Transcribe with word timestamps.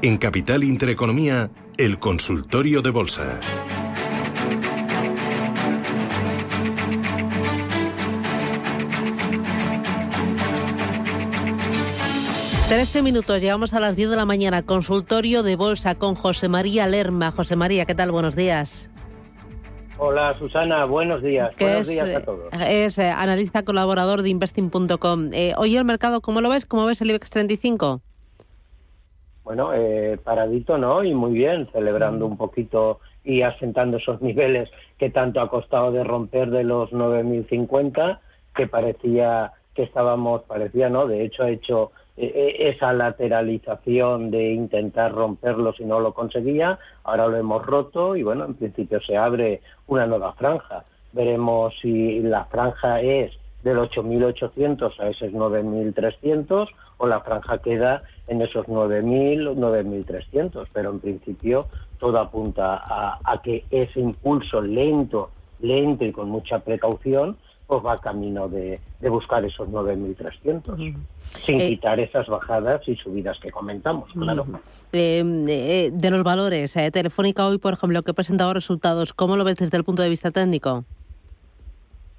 En 0.00 0.16
Capital 0.16 0.62
Intereconomía, 0.62 1.50
el 1.76 1.98
consultorio 1.98 2.82
de 2.82 2.90
bolsa. 2.90 3.40
Trece 12.68 13.02
minutos, 13.02 13.40
llegamos 13.40 13.72
a 13.74 13.80
las 13.80 13.96
10 13.96 14.10
de 14.10 14.16
la 14.16 14.24
mañana. 14.24 14.62
Consultorio 14.62 15.42
de 15.42 15.56
bolsa 15.56 15.96
con 15.96 16.14
José 16.14 16.48
María 16.48 16.86
Lerma. 16.86 17.32
José 17.32 17.56
María, 17.56 17.84
¿qué 17.84 17.94
tal? 17.94 18.12
Buenos 18.12 18.36
días. 18.36 18.90
Hola 20.00 20.32
Susana, 20.38 20.84
buenos 20.84 21.22
días. 21.22 21.52
Buenos 21.58 21.80
es, 21.80 21.88
días 21.88 22.14
a 22.14 22.24
todos. 22.24 22.52
Es 22.68 22.98
eh, 22.98 23.10
analista 23.10 23.64
colaborador 23.64 24.22
de 24.22 24.28
investing.com. 24.30 25.30
Eh, 25.32 25.54
hoy 25.56 25.76
el 25.76 25.84
mercado, 25.84 26.20
¿cómo 26.20 26.40
lo 26.40 26.48
ves? 26.50 26.66
¿Cómo 26.66 26.86
ves 26.86 27.00
el 27.02 27.10
IBEX 27.10 27.30
35? 27.30 28.00
Bueno, 29.42 29.72
eh, 29.74 30.18
paradito, 30.22 30.78
¿no? 30.78 31.02
Y 31.02 31.14
muy 31.14 31.32
bien, 31.32 31.68
celebrando 31.72 32.28
Mm. 32.28 32.32
un 32.32 32.36
poquito 32.36 33.00
y 33.24 33.42
asentando 33.42 33.96
esos 33.96 34.22
niveles 34.22 34.70
que 34.98 35.10
tanto 35.10 35.40
ha 35.40 35.50
costado 35.50 35.90
de 35.90 36.04
romper 36.04 36.50
de 36.50 36.62
los 36.64 36.92
9.050, 36.92 38.20
que 38.54 38.66
parecía 38.66 39.52
que 39.74 39.82
estábamos, 39.82 40.42
parecía, 40.42 40.88
¿no? 40.90 41.06
De 41.06 41.24
hecho, 41.24 41.44
ha 41.44 41.50
hecho 41.50 41.84
eh, 41.84 41.90
eh, 41.90 42.07
esa 42.18 42.92
lateralización 42.92 44.30
de 44.30 44.52
intentar 44.52 45.12
romperlo 45.12 45.72
si 45.72 45.84
no 45.84 46.00
lo 46.00 46.12
conseguía. 46.12 46.78
Ahora 47.04 47.28
lo 47.28 47.36
hemos 47.36 47.64
roto 47.64 48.16
y, 48.16 48.22
bueno, 48.22 48.44
en 48.44 48.54
principio 48.54 49.00
se 49.00 49.16
abre 49.16 49.60
una 49.86 50.06
nueva 50.06 50.32
franja. 50.32 50.84
Veremos 51.12 51.74
si 51.80 52.20
la 52.20 52.44
franja 52.46 53.00
es 53.00 53.32
del 53.62 53.78
8.800 53.78 55.00
a 55.00 55.08
esos 55.08 55.30
9.300 55.30 56.68
o 56.98 57.06
la 57.06 57.20
franja 57.20 57.58
queda 57.58 58.02
en 58.26 58.42
esos 58.42 58.66
9.000 58.66 59.48
o 59.48 59.54
9.300. 59.54 60.66
Pero 60.72 60.90
en 60.90 61.00
principio 61.00 61.66
todo 61.98 62.18
apunta 62.18 62.82
a, 62.84 63.18
a 63.24 63.42
que 63.42 63.64
ese 63.70 64.00
impulso 64.00 64.60
lento, 64.60 65.30
lento 65.60 66.04
y 66.04 66.12
con 66.12 66.30
mucha 66.30 66.58
precaución 66.58 67.36
pues 67.68 67.84
va 67.84 67.98
camino 67.98 68.48
de, 68.48 68.80
de 68.98 69.08
buscar 69.10 69.44
esos 69.44 69.68
9.300, 69.68 70.96
sin 71.20 71.60
Eh, 71.60 71.68
quitar 71.68 72.00
esas 72.00 72.26
bajadas 72.26 72.80
y 72.88 72.96
subidas 72.96 73.38
que 73.40 73.50
comentamos, 73.50 74.10
claro. 74.14 74.46
Eh, 74.92 75.22
eh, 75.46 75.90
de 75.92 76.10
los 76.10 76.22
valores, 76.24 76.74
eh, 76.78 76.90
Telefónica 76.90 77.46
hoy, 77.46 77.58
por 77.58 77.74
ejemplo, 77.74 78.02
que 78.02 78.12
ha 78.12 78.14
presentado 78.14 78.54
resultados, 78.54 79.12
¿cómo 79.12 79.36
lo 79.36 79.44
ves 79.44 79.56
desde 79.56 79.76
el 79.76 79.84
punto 79.84 80.00
de 80.00 80.08
vista 80.08 80.30
técnico? 80.30 80.84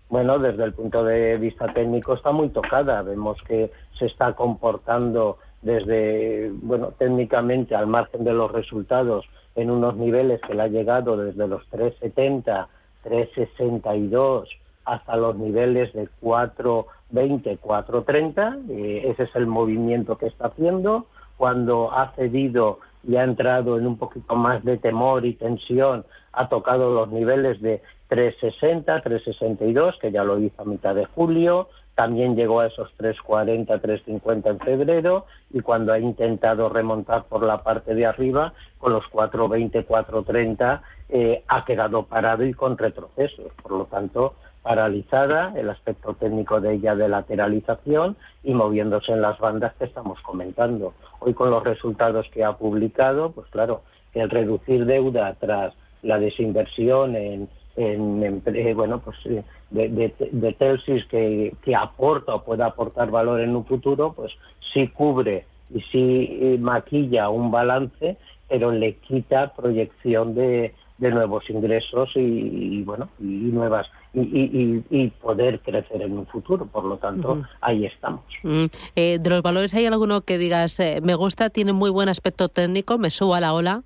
Bueno, 0.10 0.38
desde 0.38 0.64
el 0.66 0.74
punto 0.74 1.04
de 1.04 1.38
vista 1.38 1.74
técnico 1.74 2.14
está 2.14 2.32
muy 2.32 2.50
tocada. 2.50 3.02
Vemos 3.02 3.38
que 3.48 3.72
se 3.98 4.06
está 4.06 4.34
comportando 4.34 5.40
desde, 5.64 6.52
bueno, 6.62 6.94
técnicamente 6.98 7.76
al 7.76 7.88
margen 7.88 8.24
de 8.24 8.34
los 8.34 8.52
resultados 8.52 9.26
en 9.56 9.72
unos 9.72 9.96
niveles 9.96 10.42
que 10.42 10.54
le 10.54 10.62
ha 10.62 10.68
llegado 10.68 11.18
desde 11.18 11.48
los 11.48 11.68
370, 11.70 12.68
362 13.04 14.48
hasta 14.86 15.16
los 15.16 15.36
niveles 15.38 15.94
de 15.94 16.08
420, 16.22 17.58
430. 17.58 18.58
Eh, 18.70 19.12
ese 19.12 19.24
es 19.24 19.36
el 19.36 19.48
movimiento 19.48 20.18
que 20.18 20.28
está 20.28 20.48
haciendo. 20.48 21.06
Cuando 21.38 21.92
ha 21.92 22.12
cedido 22.16 22.80
y 23.04 23.16
ha 23.16 23.24
entrado 23.24 23.78
en 23.78 23.88
un 23.88 23.98
poquito 23.98 24.36
más 24.36 24.64
de 24.64 24.78
temor 24.78 25.26
y 25.26 25.34
tensión, 25.34 26.06
ha 26.34 26.50
tocado 26.50 26.94
los 26.94 27.10
niveles 27.10 27.62
de 27.62 27.82
360, 28.10 29.02
362, 29.02 29.96
que 30.02 30.12
ya 30.12 30.24
lo 30.24 30.40
hizo 30.40 30.62
a 30.62 30.66
mitad 30.66 30.96
de 30.96 31.06
julio, 31.06 31.70
también 32.00 32.38
llegó 32.38 32.62
a 32.62 32.68
esos 32.68 32.94
340, 32.96 33.78
350 33.78 34.50
en 34.50 34.60
febrero 34.60 35.26
y 35.52 35.60
cuando 35.60 35.92
ha 35.92 36.00
intentado 36.00 36.70
remontar 36.70 37.26
por 37.26 37.44
la 37.44 37.58
parte 37.58 37.94
de 37.94 38.06
arriba, 38.06 38.54
con 38.78 38.94
los 38.94 39.06
420, 39.10 39.84
430, 39.84 40.82
eh, 41.10 41.44
ha 41.46 41.66
quedado 41.66 42.04
parado 42.04 42.46
y 42.46 42.54
con 42.54 42.78
retrocesos. 42.78 43.52
Por 43.62 43.74
lo 43.74 43.84
tanto, 43.84 44.36
paralizada, 44.62 45.54
el 45.56 45.70
aspecto 45.70 46.14
técnico 46.14 46.60
de 46.60 46.76
ella 46.76 46.96
de 46.96 47.10
lateralización 47.10 48.18
y 48.44 48.54
moviéndose 48.54 49.12
en 49.12 49.22
las 49.22 49.40
bandas 49.40 49.74
que 49.76 49.86
estamos 49.86 50.20
comentando. 50.22 50.94
Hoy 51.20 51.34
con 51.34 51.50
los 51.50 51.64
resultados 51.64 52.28
que 52.32 52.44
ha 52.44 52.54
publicado, 52.54 53.32
pues 53.32 53.48
claro, 53.50 53.82
el 54.14 54.30
reducir 54.30 54.86
deuda 54.86 55.36
tras 55.40 55.74
la 56.02 56.20
desinversión 56.20 57.16
en, 57.16 57.50
en, 57.76 58.42
eh, 58.46 58.74
bueno, 58.74 59.00
pues 59.00 59.18
eh, 59.26 59.44
de, 59.72 60.54
Telsis 60.54 61.06
que, 61.06 61.54
que 61.62 61.76
aporta 61.76 62.36
o 62.36 62.44
puede 62.44 62.64
aportar 62.64 63.12
valor 63.12 63.40
en 63.40 63.56
un 63.56 63.66
futuro, 63.66 64.14
pues 64.14 64.32
sí 64.74 64.88
cubre 64.88 65.46
y 65.74 65.80
sí 65.82 66.40
eh, 66.42 66.58
maquilla 66.60 67.30
un 67.30 67.52
balance, 67.52 68.18
pero 68.48 68.72
le 68.72 68.96
quita 68.96 69.54
proyección 69.54 70.34
de, 70.36 70.74
de 71.00 71.12
nuevos 71.12 71.50
ingresos 71.50 72.10
y, 72.16 72.20
y, 72.20 72.84
bueno 72.84 73.08
y 73.20 73.24
nuevas 73.24 73.88
y, 74.14 74.22
y, 74.22 74.84
y, 74.90 75.08
poder 75.10 75.60
crecer 75.62 76.02
en 76.02 76.18
un 76.18 76.26
futuro. 76.28 76.66
Por 76.66 76.84
lo 76.84 76.98
tanto 76.98 77.44
ahí 77.62 77.86
estamos. 77.86 78.24
Mm, 78.44 78.66
eh, 78.96 79.20
de 79.20 79.30
los 79.30 79.42
valores, 79.42 79.74
¿hay 79.76 79.86
alguno 79.86 80.22
que 80.22 80.38
digas, 80.38 80.80
eh, 80.80 81.00
me 81.02 81.16
gusta, 81.16 81.50
tiene 81.50 81.74
muy 81.74 81.90
buen 81.90 82.10
aspecto 82.10 82.50
técnico, 82.50 82.98
me 82.98 83.10
subo 83.10 83.36
a 83.36 83.42
la 83.42 83.54
ola? 83.54 83.84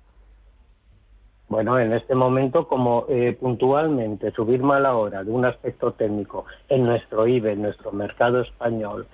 bueno 1.46 1.78
en 1.78 1.92
este 1.92 2.14
momento 2.14 2.66
como 2.66 3.04
eh, 3.10 3.36
puntualmente 3.38 4.30
subir 4.30 4.62
mala 4.62 4.96
hora 4.96 5.22
de 5.22 5.30
un 5.30 5.44
aspecto 5.44 5.92
técnico 5.92 6.46
en 6.70 6.84
nuestro 6.84 7.28
IBE 7.28 7.52
en 7.52 7.62
nuestro 7.62 7.92
mercado 7.92 8.40
español 8.40 9.06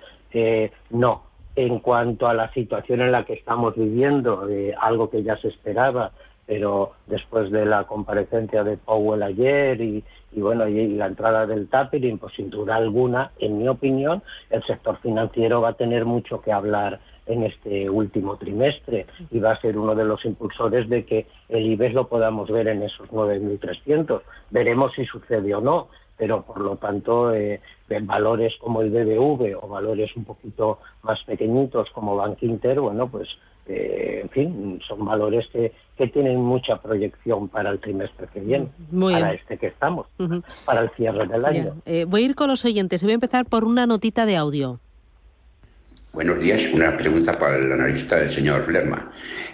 no. 0.89 1.23
En 1.57 1.79
cuanto 1.79 2.27
a 2.27 2.33
la 2.33 2.49
situación 2.53 3.01
en 3.01 3.11
la 3.11 3.25
que 3.25 3.33
estamos 3.33 3.75
viviendo 3.75 4.47
algo 4.79 5.09
que 5.09 5.21
ya 5.21 5.35
se 5.35 5.49
esperaba 5.49 6.13
pero 6.51 6.91
después 7.07 7.49
de 7.49 7.65
la 7.65 7.85
comparecencia 7.85 8.65
de 8.65 8.75
Powell 8.75 9.23
ayer 9.23 9.79
y, 9.79 10.03
bueno 10.33 10.67
y, 10.67 10.95
la 10.95 11.05
entrada 11.05 11.47
del 11.47 11.69
tapering, 11.69 12.17
pues 12.17 12.33
sin 12.33 12.49
duda 12.49 12.75
alguna, 12.75 13.31
en 13.39 13.57
mi 13.57 13.69
opinión, 13.69 14.21
el 14.49 14.61
sector 14.65 14.99
financiero 14.99 15.61
va 15.61 15.69
a 15.69 15.73
tener 15.75 16.03
mucho 16.03 16.41
que 16.41 16.51
hablar 16.51 16.99
en 17.25 17.43
este 17.43 17.89
último 17.89 18.35
trimestre 18.35 19.05
y 19.29 19.39
va 19.39 19.53
a 19.53 19.61
ser 19.61 19.77
uno 19.77 19.95
de 19.95 20.03
los 20.03 20.25
impulsores 20.25 20.89
de 20.89 21.05
que 21.05 21.25
el 21.47 21.67
IBEX 21.67 21.93
lo 21.93 22.09
podamos 22.09 22.51
ver 22.51 22.67
en 22.67 22.83
esos 22.83 23.07
9.300. 23.11 24.19
Veremos 24.49 24.91
si 24.93 25.05
sucede 25.05 25.55
o 25.55 25.61
no, 25.61 25.87
pero 26.17 26.41
por 26.41 26.59
lo 26.59 26.75
tanto 26.75 27.33
eh, 27.33 27.61
valores 28.01 28.53
como 28.59 28.81
el 28.81 28.89
BBV 28.89 29.57
o 29.57 29.69
valores 29.69 30.13
un 30.17 30.25
poquito 30.25 30.79
más 31.03 31.23
pequeñitos 31.23 31.89
como 31.91 32.17
Bank 32.17 32.43
Inter, 32.43 32.81
bueno, 32.81 33.07
pues 33.07 33.29
en 34.21 34.29
fin, 34.29 34.79
son 34.87 35.05
valores 35.05 35.45
que, 35.51 35.71
que, 35.97 36.07
tienen 36.07 36.37
mucha 36.41 36.77
proyección 36.81 37.47
para 37.49 37.69
el 37.71 37.79
trimestre 37.79 38.27
que 38.33 38.39
viene, 38.39 38.67
Muy 38.91 39.13
para 39.13 39.27
bien. 39.29 39.39
este 39.41 39.57
que 39.57 39.67
estamos, 39.67 40.07
Uh 40.19 40.23
-huh. 40.23 40.43
para 40.65 40.81
el 40.81 40.89
cierre 40.91 41.27
del 41.27 41.45
año. 41.45 41.75
Eh, 41.85 42.05
voy 42.07 42.23
a 42.23 42.25
ir 42.25 42.35
con 42.35 42.47
los 42.49 42.63
oyentes 42.65 43.01
y 43.01 43.05
voy 43.05 43.11
a 43.11 43.15
empezar 43.15 43.45
por 43.45 43.63
una 43.65 43.85
notita 43.85 44.25
de 44.25 44.35
audio. 44.37 44.79
Buenos 46.13 46.41
días. 46.41 46.67
Una 46.73 46.97
pregunta 46.97 47.39
para 47.39 47.55
el 47.55 47.71
analista, 47.71 48.19
el 48.19 48.29
señor 48.29 48.69
Lerma. 48.69 49.09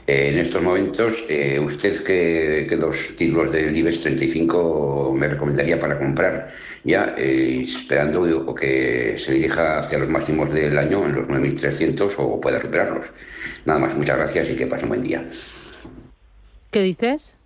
Eh, 0.07 0.29
en 0.29 0.39
estos 0.39 0.63
momentos, 0.63 1.23
eh, 1.29 1.59
¿usted 1.59 2.03
qué, 2.03 2.75
dos 2.77 3.15
títulos 3.15 3.51
del 3.51 3.77
IBEX 3.77 4.01
35 4.01 5.13
me 5.15 5.27
recomendaría 5.27 5.77
para 5.77 5.99
comprar? 5.99 6.47
Ya 6.83 7.13
eh, 7.15 7.61
esperando 7.61 8.23
o 8.23 8.55
que 8.55 9.15
se 9.19 9.33
dirija 9.33 9.77
hacia 9.77 9.99
los 9.99 10.09
máximos 10.09 10.51
del 10.51 10.75
año 10.79 11.05
en 11.05 11.13
los 11.13 11.27
9.300 11.27 12.15
o 12.17 12.41
pueda 12.41 12.57
superarlos. 12.57 13.11
Nada 13.65 13.77
más, 13.77 13.95
muchas 13.95 14.17
gracias 14.17 14.49
y 14.49 14.55
que 14.55 14.65
pase 14.65 14.85
un 14.85 14.89
buen 14.89 15.03
día. 15.03 15.23
¿Qué 16.71 16.81
dices? 16.81 17.36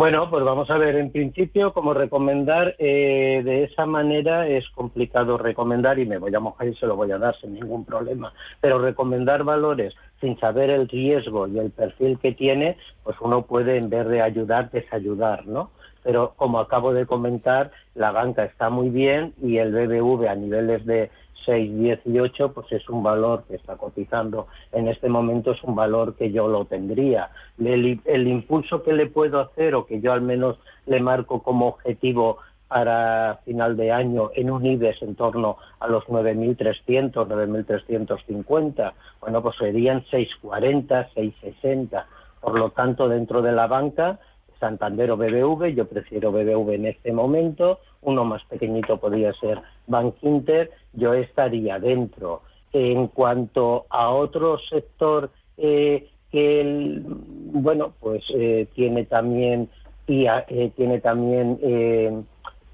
Bueno, 0.00 0.30
pues 0.30 0.42
vamos 0.44 0.70
a 0.70 0.78
ver, 0.78 0.96
en 0.96 1.12
principio, 1.12 1.74
como 1.74 1.92
recomendar, 1.92 2.74
eh, 2.78 3.42
de 3.44 3.64
esa 3.64 3.84
manera 3.84 4.48
es 4.48 4.66
complicado 4.70 5.36
recomendar 5.36 5.98
y 5.98 6.06
me 6.06 6.16
voy 6.16 6.34
a 6.34 6.40
mojar 6.40 6.68
y 6.68 6.74
se 6.76 6.86
lo 6.86 6.96
voy 6.96 7.12
a 7.12 7.18
dar 7.18 7.38
sin 7.38 7.52
ningún 7.52 7.84
problema, 7.84 8.32
pero 8.62 8.78
recomendar 8.78 9.44
valores 9.44 9.92
sin 10.18 10.40
saber 10.40 10.70
el 10.70 10.88
riesgo 10.88 11.46
y 11.48 11.58
el 11.58 11.70
perfil 11.70 12.18
que 12.18 12.32
tiene, 12.32 12.78
pues 13.04 13.14
uno 13.20 13.42
puede 13.42 13.76
en 13.76 13.90
vez 13.90 14.08
de 14.08 14.22
ayudar, 14.22 14.70
desayudar, 14.70 15.46
¿no? 15.46 15.70
Pero 16.02 16.32
como 16.34 16.60
acabo 16.60 16.94
de 16.94 17.04
comentar, 17.04 17.70
la 17.94 18.10
banca 18.10 18.44
está 18.44 18.70
muy 18.70 18.88
bien 18.88 19.34
y 19.42 19.58
el 19.58 19.70
BBV 19.70 20.28
a 20.28 20.34
niveles 20.34 20.86
de 20.86 21.10
6,18 21.50 22.52
pues 22.52 22.70
es 22.70 22.88
un 22.88 23.02
valor 23.02 23.44
que 23.48 23.56
está 23.56 23.76
cotizando 23.76 24.46
en 24.72 24.86
este 24.86 25.08
momento 25.08 25.52
es 25.52 25.62
un 25.64 25.74
valor 25.74 26.14
que 26.14 26.30
yo 26.30 26.46
lo 26.48 26.64
tendría. 26.64 27.30
El, 27.58 28.00
el 28.04 28.28
impulso 28.28 28.82
que 28.82 28.92
le 28.92 29.06
puedo 29.06 29.40
hacer 29.40 29.74
o 29.74 29.86
que 29.86 30.00
yo 30.00 30.12
al 30.12 30.22
menos 30.22 30.58
le 30.86 31.00
marco 31.00 31.42
como 31.42 31.66
objetivo 31.68 32.38
para 32.68 33.40
final 33.44 33.76
de 33.76 33.90
año 33.90 34.30
en 34.36 34.48
un 34.48 34.64
IBEX 34.64 35.02
en 35.02 35.16
torno 35.16 35.56
a 35.80 35.88
los 35.88 36.04
9.300, 36.04 37.12
9.350, 37.12 38.92
bueno, 39.20 39.42
pues 39.42 39.56
serían 39.56 40.04
6.40, 40.04 41.08
6.60. 41.12 42.04
Por 42.40 42.56
lo 42.56 42.70
tanto, 42.70 43.08
dentro 43.08 43.42
de 43.42 43.50
la 43.50 43.66
banca, 43.66 44.20
Santander 44.60 45.10
o 45.10 45.16
BBV, 45.16 45.74
yo 45.74 45.88
prefiero 45.88 46.30
BBV 46.30 46.74
en 46.74 46.86
este 46.86 47.12
momento, 47.12 47.80
uno 48.02 48.24
más 48.24 48.44
pequeñito 48.44 48.98
podría 48.98 49.32
ser 49.32 49.60
Bank 49.86 50.16
Inter, 50.22 50.70
yo 50.92 51.14
estaría 51.14 51.78
dentro. 51.78 52.42
En 52.72 53.08
cuanto 53.08 53.86
a 53.88 54.10
otro 54.10 54.58
sector 54.58 55.30
eh, 55.56 56.08
que, 56.30 57.02
bueno, 57.04 57.92
pues 57.98 58.22
eh, 58.34 58.68
tiene 58.74 59.04
también, 59.04 59.68
eh, 60.06 60.70
tiene 60.76 61.00
también 61.00 62.26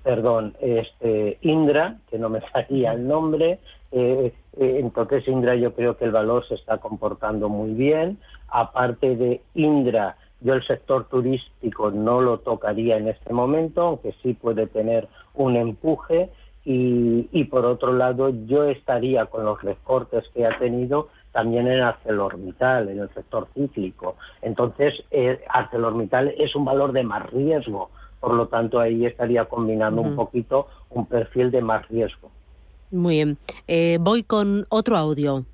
perdón, 0.02 0.54
este, 0.60 1.38
Indra, 1.40 1.96
que 2.08 2.18
no 2.18 2.28
me 2.28 2.40
salía 2.52 2.92
el 2.92 3.08
nombre. 3.08 3.58
Entonces, 3.90 5.26
Indra, 5.26 5.56
yo 5.56 5.74
creo 5.74 5.96
que 5.96 6.04
el 6.04 6.12
valor 6.12 6.46
se 6.46 6.54
está 6.54 6.78
comportando 6.78 7.48
muy 7.48 7.72
bien. 7.72 8.18
Aparte 8.48 9.16
de 9.16 9.40
Indra, 9.54 10.16
yo 10.40 10.54
el 10.54 10.66
sector 10.66 11.08
turístico 11.08 11.90
no 11.90 12.20
lo 12.20 12.38
tocaría 12.38 12.96
en 12.96 13.08
este 13.08 13.32
momento, 13.32 13.82
aunque 13.82 14.14
sí 14.22 14.34
puede 14.34 14.66
tener 14.66 15.08
un 15.34 15.56
empuje. 15.56 16.30
Y, 16.68 17.44
por 17.44 17.64
otro 17.64 17.92
lado, 17.92 18.30
yo 18.46 18.64
estaría 18.64 19.26
con 19.26 19.44
los 19.44 19.62
recortes 19.62 20.24
que 20.34 20.44
ha 20.44 20.58
tenido 20.58 21.08
también 21.30 21.68
en 21.68 21.80
ArcelorMittal, 21.80 22.88
en 22.88 22.98
el 22.98 23.08
sector 23.14 23.46
cíclico. 23.54 24.16
Entonces, 24.42 24.94
eh, 25.12 25.44
ArcelorMittal 25.48 26.34
es 26.36 26.56
un 26.56 26.64
valor 26.64 26.90
de 26.90 27.04
más 27.04 27.30
riesgo 27.30 27.90
por 28.20 28.34
lo 28.34 28.48
tanto, 28.48 28.80
ahí 28.80 29.06
estaría 29.06 29.44
combinando 29.44 30.02
un 30.02 30.16
poquito 30.16 30.66
un 30.90 31.06
perfil 31.06 31.50
de 31.52 31.62
más 31.62 31.86
riesgo. 31.88 32.30
Muy 32.90 33.14
bien. 33.14 33.38
Eh, 33.68 33.98
voy 34.00 34.22
con 34.22 34.66
otro 34.68 34.96
audio. 34.96 35.44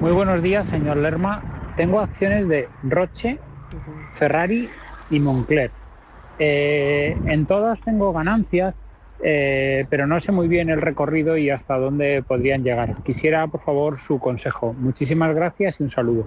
Muy 0.00 0.12
buenos 0.12 0.42
días, 0.42 0.66
señor 0.66 0.96
Lerma. 0.96 1.42
Tengo 1.76 2.00
acciones 2.00 2.48
de 2.48 2.68
Roche, 2.84 3.38
Ferrari 4.14 4.68
y 5.10 5.20
Moncler. 5.20 5.70
Eh, 6.38 7.16
en 7.26 7.46
todas 7.46 7.80
tengo 7.80 8.12
ganancias, 8.12 8.74
eh, 9.22 9.86
pero 9.88 10.06
no 10.06 10.20
sé 10.20 10.32
muy 10.32 10.48
bien 10.48 10.70
el 10.70 10.80
recorrido 10.80 11.36
y 11.36 11.50
hasta 11.50 11.78
dónde 11.78 12.22
podrían 12.26 12.64
llegar. 12.64 13.02
Quisiera, 13.02 13.46
por 13.46 13.62
favor, 13.62 13.98
su 13.98 14.18
consejo. 14.18 14.74
Muchísimas 14.74 15.34
gracias 15.34 15.80
y 15.80 15.84
un 15.84 15.90
saludo. 15.90 16.26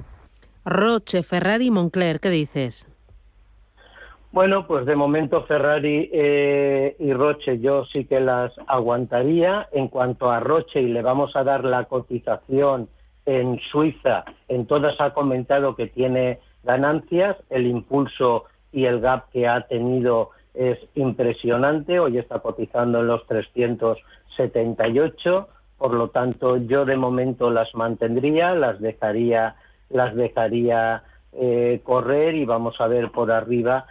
Roche, 0.65 1.23
Ferrari 1.23 1.67
y 1.67 1.71
Moncler, 1.71 2.19
¿qué 2.19 2.29
dices? 2.29 2.85
Bueno, 4.31 4.67
pues 4.67 4.85
de 4.85 4.95
momento 4.95 5.45
Ferrari 5.45 6.09
eh, 6.13 6.95
y 6.99 7.13
Roche 7.13 7.59
yo 7.59 7.85
sí 7.85 8.05
que 8.05 8.19
las 8.19 8.51
aguantaría. 8.67 9.67
En 9.71 9.87
cuanto 9.87 10.29
a 10.29 10.39
Roche, 10.39 10.81
y 10.81 10.87
le 10.87 11.01
vamos 11.01 11.35
a 11.35 11.43
dar 11.43 11.63
la 11.63 11.85
cotización 11.85 12.89
en 13.25 13.59
Suiza, 13.71 14.23
en 14.47 14.67
todas 14.67 14.99
ha 14.99 15.13
comentado 15.13 15.75
que 15.75 15.87
tiene 15.87 16.39
ganancias, 16.63 17.37
el 17.49 17.67
impulso 17.67 18.45
y 18.71 18.85
el 18.85 18.99
gap 18.99 19.29
que 19.31 19.47
ha 19.47 19.67
tenido 19.67 20.31
es 20.53 20.79
impresionante, 20.95 21.99
hoy 21.99 22.17
está 22.17 22.39
cotizando 22.39 23.01
en 23.01 23.07
los 23.07 23.27
378, 23.27 25.49
por 25.77 25.93
lo 25.93 26.09
tanto 26.09 26.57
yo 26.57 26.85
de 26.85 26.97
momento 26.97 27.51
las 27.51 27.75
mantendría, 27.75 28.55
las 28.55 28.79
dejaría, 28.79 29.55
las 29.89 30.15
dejaría 30.15 31.03
eh, 31.33 31.81
correr 31.83 32.35
y 32.35 32.45
vamos 32.45 32.81
a 32.81 32.87
ver 32.87 33.11
por 33.11 33.31
arriba 33.31 33.85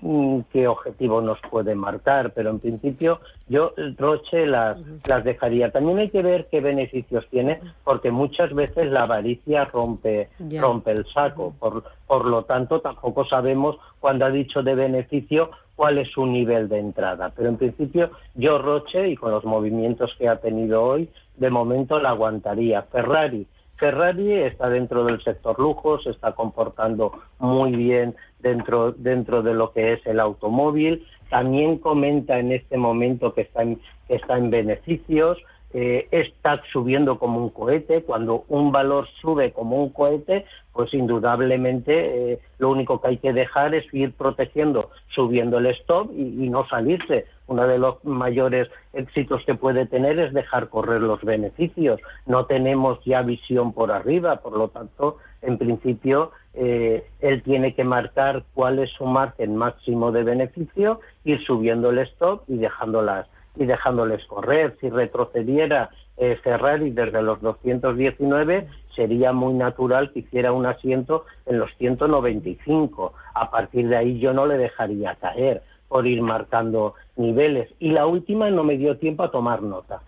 Mm, 0.00 0.40
qué, 0.52 0.66
objetivo 0.66 1.20
nos 1.20 1.38
puede 1.48 1.74
marcar, 1.74 2.32
pero 2.32 2.50
en 2.50 2.58
principio 2.58 3.20
yo 3.48 3.72
Roche 3.98 4.46
las, 4.46 4.78
las 5.06 5.24
dejaría. 5.24 5.70
También 5.70 5.98
hay 5.98 6.10
que 6.10 6.22
ver 6.22 6.48
qué 6.50 6.60
beneficios 6.60 7.24
tiene, 7.30 7.60
porque 7.84 8.10
muchas 8.10 8.52
veces 8.52 8.90
la 8.90 9.02
avaricia 9.02 9.64
rompe, 9.66 10.28
rompe 10.60 10.90
el 10.90 11.06
saco. 11.12 11.54
Por, 11.58 11.84
por 12.06 12.24
lo 12.24 12.44
tanto, 12.44 12.80
tampoco 12.80 13.24
sabemos 13.26 13.76
cuando 14.00 14.24
ha 14.24 14.30
dicho 14.30 14.62
de 14.62 14.74
beneficio 14.74 15.50
cuál 15.76 15.98
es 15.98 16.10
su 16.10 16.26
nivel 16.26 16.68
de 16.68 16.78
entrada. 16.78 17.32
Pero 17.36 17.48
en 17.48 17.56
principio 17.56 18.10
yo 18.34 18.58
Roche, 18.58 19.08
y 19.08 19.16
con 19.16 19.30
los 19.30 19.44
movimientos 19.44 20.14
que 20.18 20.28
ha 20.28 20.36
tenido 20.36 20.82
hoy, 20.82 21.08
de 21.36 21.50
momento 21.50 21.98
la 22.00 22.10
aguantaría. 22.10 22.82
Ferrari 22.82 23.46
Ferrari 23.80 24.34
está 24.34 24.68
dentro 24.68 25.04
del 25.04 25.24
sector 25.24 25.58
lujo, 25.58 25.98
se 26.00 26.10
está 26.10 26.32
comportando 26.32 27.12
muy 27.38 27.74
bien 27.74 28.14
dentro, 28.38 28.92
dentro 28.92 29.42
de 29.42 29.54
lo 29.54 29.72
que 29.72 29.94
es 29.94 30.06
el 30.06 30.20
automóvil. 30.20 31.06
También 31.30 31.78
comenta 31.78 32.38
en 32.38 32.52
este 32.52 32.76
momento 32.76 33.32
que 33.32 33.40
está 33.40 33.62
en, 33.62 33.80
que 34.06 34.16
está 34.16 34.36
en 34.36 34.50
beneficios. 34.50 35.38
Eh, 35.72 36.08
está 36.10 36.60
subiendo 36.72 37.18
como 37.20 37.40
un 37.40 37.50
cohete. 37.50 38.02
Cuando 38.02 38.44
un 38.48 38.72
valor 38.72 39.06
sube 39.20 39.52
como 39.52 39.80
un 39.80 39.90
cohete, 39.90 40.44
pues 40.72 40.92
indudablemente 40.92 42.32
eh, 42.32 42.40
lo 42.58 42.70
único 42.70 43.00
que 43.00 43.08
hay 43.08 43.16
que 43.18 43.32
dejar 43.32 43.74
es 43.76 43.84
ir 43.94 44.12
protegiendo, 44.12 44.90
subiendo 45.14 45.58
el 45.58 45.66
stop 45.66 46.10
y, 46.12 46.48
no 46.48 46.66
salirse. 46.66 47.26
Uno 47.46 47.68
de 47.68 47.78
los 47.78 48.04
mayores 48.04 48.68
éxitos 48.92 49.44
que 49.44 49.54
puede 49.54 49.86
tener 49.86 50.18
es 50.18 50.32
dejar 50.32 50.70
correr 50.70 51.02
los 51.02 51.22
beneficios. 51.22 52.00
No 52.26 52.46
tenemos 52.46 52.98
ya 53.04 53.22
visión 53.22 53.72
por 53.72 53.92
arriba, 53.92 54.36
por 54.36 54.56
lo 54.56 54.68
tanto, 54.68 55.18
en 55.42 55.56
principio, 55.56 56.32
eh, 56.54 57.06
él 57.20 57.42
tiene 57.44 57.74
que 57.74 57.84
marcar 57.84 58.42
cuál 58.54 58.80
es 58.80 58.90
su 58.90 59.04
margen 59.04 59.56
máximo 59.56 60.10
de 60.10 60.24
beneficio, 60.24 61.00
ir 61.24 61.40
subiendo 61.44 61.90
el 61.90 61.98
stop 62.00 62.42
y 62.48 62.56
dejándolas 62.56 63.28
y 63.60 63.66
dejándoles 63.66 64.24
correr. 64.24 64.76
Si 64.80 64.88
retrocediera 64.88 65.90
eh, 66.16 66.38
Ferrari 66.42 66.90
desde 66.90 67.22
los 67.22 67.40
219, 67.42 68.66
sería 68.96 69.32
muy 69.32 69.52
natural 69.52 70.10
que 70.12 70.20
hiciera 70.20 70.52
un 70.52 70.64
asiento 70.64 71.26
en 71.44 71.58
los 71.58 71.70
195. 71.76 73.12
A 73.34 73.50
partir 73.50 73.88
de 73.88 73.98
ahí 73.98 74.18
yo 74.18 74.32
no 74.32 74.46
le 74.46 74.56
dejaría 74.56 75.14
caer 75.16 75.62
por 75.88 76.06
ir 76.06 76.22
marcando 76.22 76.94
niveles. 77.16 77.68
Y 77.78 77.90
la 77.90 78.06
última 78.06 78.48
no 78.50 78.64
me 78.64 78.78
dio 78.78 78.96
tiempo 78.96 79.24
a 79.24 79.30
tomar 79.30 79.62
nota. 79.62 80.00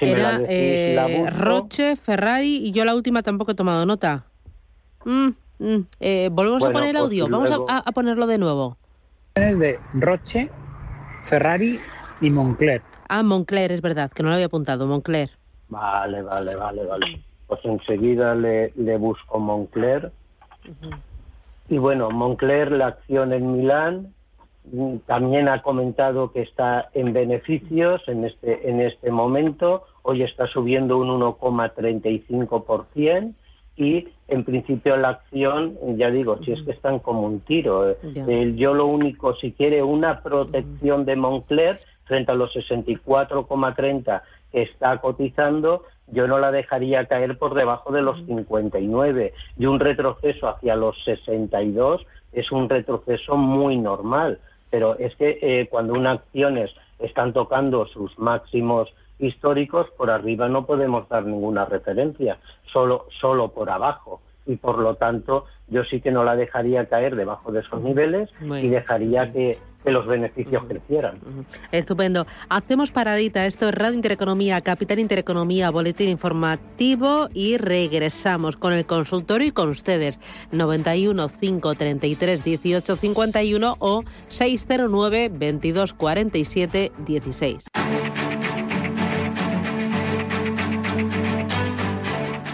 Era 0.00 0.40
eh, 0.48 1.30
Roche, 1.38 1.94
Ferrari 1.94 2.66
y 2.66 2.72
yo 2.72 2.84
la 2.84 2.96
última 2.96 3.22
tampoco 3.22 3.52
he 3.52 3.54
tomado 3.54 3.86
nota. 3.86 4.24
Mm, 5.04 5.28
mm. 5.60 5.86
Eh, 6.00 6.30
Volvemos 6.32 6.64
a 6.64 6.70
poner 6.70 6.88
el 6.88 6.92
pues 6.94 7.04
audio. 7.04 7.28
Vamos 7.28 7.50
a, 7.68 7.78
a, 7.78 7.92
ponerlo 7.92 8.26
de 8.26 8.38
nuevo. 8.38 8.76
de 9.36 9.78
Roche, 9.94 10.50
Ferrari 11.26 11.78
y 12.20 12.30
Moncler. 12.30 12.82
Ah, 13.08 13.22
Moncler, 13.22 13.72
es 13.72 13.82
verdad, 13.82 14.10
que 14.10 14.22
no 14.22 14.28
lo 14.28 14.34
había 14.34 14.46
apuntado, 14.46 14.86
Moncler. 14.86 15.30
Vale, 15.68 16.22
vale, 16.22 16.54
vale, 16.56 16.84
vale. 16.84 17.20
Pues 17.46 17.60
enseguida 17.64 18.34
le, 18.34 18.72
le 18.76 18.96
busco 18.96 19.38
Moncler. 19.38 20.10
Y 21.68 21.78
bueno, 21.78 22.10
Moncler, 22.10 22.72
la 22.72 22.88
acción 22.88 23.32
en 23.32 23.52
Milán, 23.52 24.12
también 25.06 25.48
ha 25.48 25.62
comentado 25.62 26.32
que 26.32 26.42
está 26.42 26.90
en 26.94 27.12
beneficios 27.12 28.02
en 28.08 28.24
este, 28.24 28.68
en 28.68 28.80
este 28.80 29.12
momento. 29.12 29.84
Hoy 30.02 30.22
está 30.22 30.48
subiendo 30.48 30.98
un 30.98 31.08
1,35% 31.20 33.34
y 33.76 34.08
en 34.28 34.44
principio 34.44 34.96
la 34.96 35.10
acción, 35.10 35.76
ya 35.96 36.10
digo, 36.10 36.42
si 36.42 36.50
es 36.52 36.62
que 36.62 36.72
están 36.72 36.98
como 36.98 37.22
un 37.22 37.40
tiro. 37.40 37.90
Eh, 37.90 38.54
yo 38.56 38.74
lo 38.74 38.86
único, 38.86 39.34
si 39.36 39.52
quiere 39.52 39.82
una 39.82 40.22
protección 40.22 41.04
de 41.04 41.16
Moncler 41.16 41.76
frente 42.06 42.32
a 42.32 42.34
los 42.34 42.54
64,30 42.54 44.22
que 44.52 44.62
está 44.62 44.98
cotizando, 44.98 45.84
yo 46.08 46.26
no 46.26 46.38
la 46.38 46.50
dejaría 46.52 47.06
caer 47.06 47.36
por 47.36 47.54
debajo 47.54 47.92
de 47.92 48.02
los 48.02 48.24
59 48.26 49.34
y 49.58 49.66
un 49.66 49.80
retroceso 49.80 50.48
hacia 50.48 50.76
los 50.76 50.96
62 51.04 52.06
es 52.32 52.52
un 52.52 52.68
retroceso 52.68 53.36
muy 53.36 53.76
normal. 53.76 54.38
Pero 54.70 54.98
es 54.98 55.14
que 55.16 55.38
eh, 55.40 55.66
cuando 55.70 55.94
unas 55.94 56.20
acciones 56.20 56.70
están 56.98 57.32
tocando 57.32 57.86
sus 57.86 58.18
máximos 58.18 58.92
históricos, 59.18 59.88
por 59.96 60.10
arriba 60.10 60.48
no 60.48 60.66
podemos 60.66 61.08
dar 61.08 61.24
ninguna 61.24 61.64
referencia, 61.64 62.38
solo, 62.72 63.06
solo 63.20 63.48
por 63.48 63.70
abajo. 63.70 64.20
Y 64.46 64.56
por 64.56 64.78
lo 64.78 64.94
tanto, 64.94 65.46
yo 65.68 65.84
sí 65.84 66.00
que 66.00 66.10
no 66.10 66.24
la 66.24 66.36
dejaría 66.36 66.86
caer 66.86 67.16
debajo 67.16 67.52
de 67.52 67.60
esos 67.60 67.82
niveles 67.82 68.30
y 68.40 68.68
dejaría 68.68 69.32
que, 69.32 69.58
los 69.84 70.04
beneficios 70.04 70.64
crecieran. 70.66 71.20
Estupendo. 71.70 72.26
Hacemos 72.48 72.90
paradita. 72.90 73.46
Esto 73.46 73.68
es 73.68 73.74
Radio 73.76 73.94
Intereconomía, 73.94 74.60
Capital 74.60 74.98
Intereconomía, 74.98 75.70
Boletín 75.70 76.08
Informativo 76.08 77.28
y 77.32 77.56
regresamos 77.56 78.56
con 78.56 78.72
el 78.72 78.84
consultorio 78.84 79.46
y 79.46 79.52
con 79.52 79.68
ustedes. 79.68 80.18
91 80.50 81.28
533 81.28 82.42
18 82.42 82.96
51 82.96 83.76
o 83.78 84.02
609 84.26 85.30
22 85.32 85.92
47 85.92 86.90
16. 87.06 87.66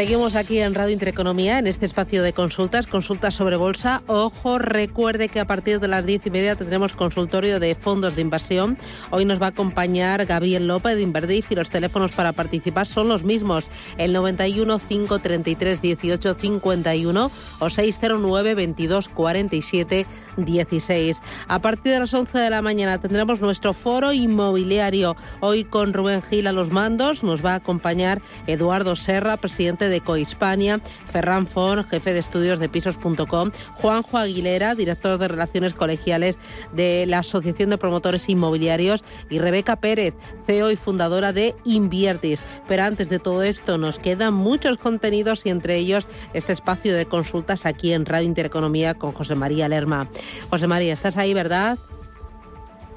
Seguimos 0.00 0.34
aquí 0.34 0.58
en 0.60 0.72
Radio 0.72 0.94
Intereconomía, 0.94 1.58
en 1.58 1.66
este 1.66 1.84
espacio 1.84 2.22
de 2.22 2.32
consultas, 2.32 2.86
consultas 2.86 3.34
sobre 3.34 3.56
bolsa. 3.56 4.02
Ojo, 4.06 4.58
recuerde 4.58 5.28
que 5.28 5.40
a 5.40 5.46
partir 5.46 5.78
de 5.78 5.88
las 5.88 6.06
diez 6.06 6.24
y 6.24 6.30
media 6.30 6.56
tendremos 6.56 6.94
consultorio 6.94 7.60
de 7.60 7.74
fondos 7.74 8.16
de 8.16 8.22
inversión. 8.22 8.78
Hoy 9.10 9.26
nos 9.26 9.42
va 9.42 9.44
a 9.44 9.48
acompañar 9.50 10.24
Gabriel 10.24 10.66
López 10.66 10.96
de 10.96 11.02
Inverdif 11.02 11.52
y 11.52 11.54
los 11.54 11.68
teléfonos 11.68 12.12
para 12.12 12.32
participar 12.32 12.86
son 12.86 13.08
los 13.08 13.24
mismos, 13.24 13.68
el 13.98 14.14
91 14.14 14.78
533 14.78 15.82
18 15.82 16.34
51 16.34 17.30
o 17.58 17.68
609 17.68 18.54
22 18.54 19.08
47 19.10 20.06
16. 20.38 21.20
A 21.46 21.58
partir 21.58 21.92
de 21.92 22.00
las 22.00 22.14
11 22.14 22.38
de 22.38 22.48
la 22.48 22.62
mañana 22.62 22.98
tendremos 23.02 23.42
nuestro 23.42 23.74
foro 23.74 24.14
inmobiliario. 24.14 25.14
Hoy 25.40 25.64
con 25.64 25.92
Rubén 25.92 26.22
Gil 26.22 26.46
a 26.46 26.52
los 26.52 26.70
mandos 26.70 27.22
nos 27.22 27.44
va 27.44 27.52
a 27.52 27.56
acompañar 27.56 28.22
Eduardo 28.46 28.96
Serra, 28.96 29.36
presidente 29.36 29.89
de 29.90 30.00
Cohispania, 30.00 30.80
Ferran 31.12 31.46
Fon, 31.46 31.84
jefe 31.84 32.12
de 32.12 32.20
estudios 32.20 32.58
de 32.58 32.68
pisos.com, 32.68 33.50
Juanjo 33.74 34.16
Aguilera, 34.16 34.74
director 34.74 35.18
de 35.18 35.28
Relaciones 35.28 35.74
Colegiales 35.74 36.38
de 36.72 37.04
la 37.06 37.18
Asociación 37.18 37.70
de 37.70 37.78
Promotores 37.78 38.28
Inmobiliarios, 38.28 39.04
y 39.28 39.38
Rebeca 39.38 39.76
Pérez, 39.76 40.14
CEO 40.46 40.70
y 40.70 40.76
fundadora 40.76 41.32
de 41.32 41.54
Inviertis. 41.64 42.42
Pero 42.68 42.84
antes 42.84 43.08
de 43.08 43.18
todo 43.18 43.42
esto, 43.42 43.78
nos 43.78 43.98
quedan 43.98 44.34
muchos 44.34 44.78
contenidos 44.78 45.44
y 45.44 45.50
entre 45.50 45.76
ellos 45.76 46.06
este 46.32 46.52
espacio 46.52 46.94
de 46.94 47.06
consultas 47.06 47.66
aquí 47.66 47.92
en 47.92 48.06
Radio 48.06 48.26
Intereconomía 48.26 48.94
con 48.94 49.12
José 49.12 49.34
María 49.34 49.68
Lerma. 49.68 50.08
José 50.48 50.66
María, 50.66 50.92
estás 50.92 51.16
ahí, 51.16 51.34
¿verdad? 51.34 51.78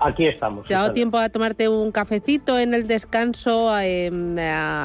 Aquí 0.03 0.27
estamos. 0.27 0.67
¿Te 0.67 0.75
ha 0.75 0.79
dado 0.79 0.93
tiempo 0.93 1.17
a 1.17 1.29
tomarte 1.29 1.69
un 1.69 1.91
cafecito 1.91 2.60
en 2.60 2.74
el 2.74 2.88
descanso, 2.88 3.69
a, 3.69 3.86
em, 3.86 4.38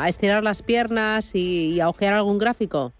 estirar 0.06 0.44
las 0.44 0.62
piernas 0.62 1.34
y, 1.34 1.80
a 1.80 1.88
ojear 1.88 2.14
algún 2.14 2.38
gráfico? 2.38 2.92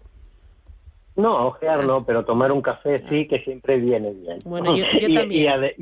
No, 1.15 1.37
a 1.37 1.45
ojear 1.47 1.85
no, 1.85 2.05
pero 2.05 2.25
tomar 2.25 2.51
un 2.51 2.61
café 2.61 3.03
sí 3.09 3.27
que 3.27 3.39
siempre 3.39 3.77
viene 3.77 4.11
bien. 4.11 4.39
Bueno, 4.45 4.75
yo, 4.75 4.85
también. 5.13 5.73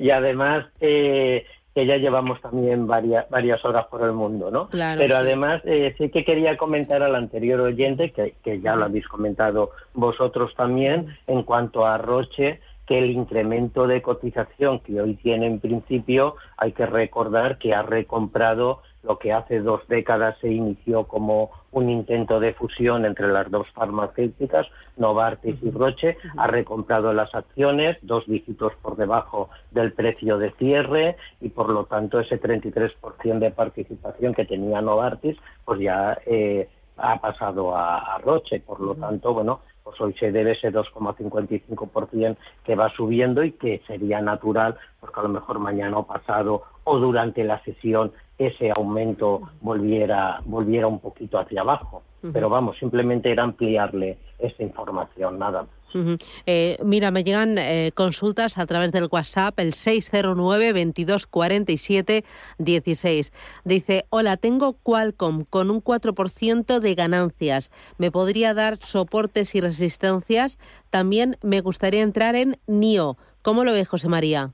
Y, 0.00 0.10
además 0.10 0.66
eh, 0.80 1.46
que 1.72 1.86
ya 1.86 1.98
llevamos 1.98 2.40
también 2.40 2.86
varias, 2.86 3.28
varias 3.30 3.64
horas 3.64 3.86
por 3.86 4.02
el 4.02 4.12
mundo, 4.12 4.50
¿no? 4.50 4.68
Claro, 4.68 5.00
pero 5.00 5.16
además 5.16 5.62
eh, 5.64 5.94
sí 5.98 6.08
que 6.08 6.24
quería 6.24 6.56
comentar 6.56 7.02
al 7.02 7.14
anterior 7.14 7.60
oyente, 7.60 8.10
que, 8.10 8.34
que 8.42 8.60
ya 8.60 8.74
lo 8.74 8.86
habéis 8.86 9.06
comentado 9.06 9.70
vosotros 9.94 10.52
también, 10.56 11.16
en 11.28 11.44
cuanto 11.44 11.86
a 11.86 11.98
Roche, 11.98 12.60
que 12.86 12.98
el 12.98 13.10
incremento 13.10 13.86
de 13.86 14.02
cotización 14.02 14.80
que 14.80 15.00
hoy 15.00 15.14
tiene 15.14 15.46
en 15.46 15.60
principio, 15.60 16.36
hay 16.56 16.72
que 16.72 16.86
recordar 16.86 17.58
que 17.58 17.74
ha 17.74 17.82
recomprado 17.82 18.80
lo 19.06 19.18
que 19.18 19.32
hace 19.32 19.60
dos 19.60 19.86
décadas 19.88 20.36
se 20.40 20.48
inició 20.48 21.04
como 21.04 21.50
un 21.70 21.90
intento 21.90 22.40
de 22.40 22.54
fusión 22.54 23.04
entre 23.04 23.28
las 23.28 23.50
dos 23.50 23.68
farmacéuticas, 23.72 24.66
Novartis 24.96 25.56
y 25.62 25.70
Roche, 25.70 26.16
ha 26.36 26.46
recomprado 26.46 27.12
las 27.12 27.32
acciones, 27.34 27.96
dos 28.02 28.26
dígitos 28.26 28.72
por 28.82 28.96
debajo 28.96 29.48
del 29.70 29.92
precio 29.92 30.38
de 30.38 30.50
cierre 30.52 31.16
y 31.40 31.50
por 31.50 31.70
lo 31.70 31.84
tanto 31.84 32.18
ese 32.18 32.40
33% 32.40 33.38
de 33.38 33.50
participación 33.50 34.34
que 34.34 34.44
tenía 34.44 34.80
Novartis, 34.80 35.36
pues 35.64 35.80
ya 35.80 36.18
eh, 36.26 36.68
ha 36.96 37.20
pasado 37.20 37.76
a, 37.76 38.18
Roche. 38.18 38.60
Por 38.60 38.80
lo 38.80 38.94
tanto, 38.94 39.34
bueno, 39.34 39.60
pues 39.84 40.00
hoy 40.00 40.14
se 40.14 40.32
debe 40.32 40.52
ese 40.52 40.72
2,55% 40.72 42.36
que 42.64 42.74
va 42.74 42.90
subiendo 42.90 43.44
y 43.44 43.52
que 43.52 43.82
sería 43.86 44.20
natural, 44.20 44.76
porque 45.00 45.20
a 45.20 45.24
lo 45.24 45.28
mejor 45.28 45.58
mañana 45.58 45.98
o 45.98 46.06
pasado 46.06 46.62
o 46.86 46.98
durante 46.98 47.42
la 47.44 47.62
sesión 47.64 48.12
ese 48.38 48.70
aumento 48.70 49.42
volviera, 49.60 50.40
volviera 50.44 50.86
un 50.86 51.00
poquito 51.00 51.38
hacia 51.38 51.60
abajo. 51.60 52.02
Pero 52.32 52.48
vamos, 52.48 52.76
simplemente 52.78 53.30
era 53.30 53.44
ampliarle 53.44 54.18
esta 54.38 54.62
información, 54.64 55.38
nada 55.38 55.62
más. 55.62 56.16
Eh, 56.46 56.76
mira, 56.84 57.10
me 57.10 57.24
llegan 57.24 57.56
eh, 57.58 57.90
consultas 57.94 58.58
a 58.58 58.66
través 58.66 58.92
del 58.92 59.08
WhatsApp, 59.10 59.58
el 59.60 59.72
609 59.72 60.66
2247 60.72 62.24
16. 62.58 63.32
Dice, 63.64 64.06
hola, 64.10 64.36
tengo 64.36 64.74
Qualcomm 64.82 65.44
con 65.48 65.70
un 65.70 65.82
4% 65.82 66.80
de 66.80 66.94
ganancias. 66.94 67.70
¿Me 67.98 68.10
podría 68.10 68.54
dar 68.54 68.76
soportes 68.76 69.54
y 69.54 69.60
resistencias? 69.60 70.58
También 70.90 71.38
me 71.42 71.60
gustaría 71.60 72.02
entrar 72.02 72.34
en 72.34 72.58
NIO. 72.66 73.16
¿Cómo 73.42 73.64
lo 73.64 73.72
ve 73.72 73.84
José 73.84 74.08
María? 74.08 74.52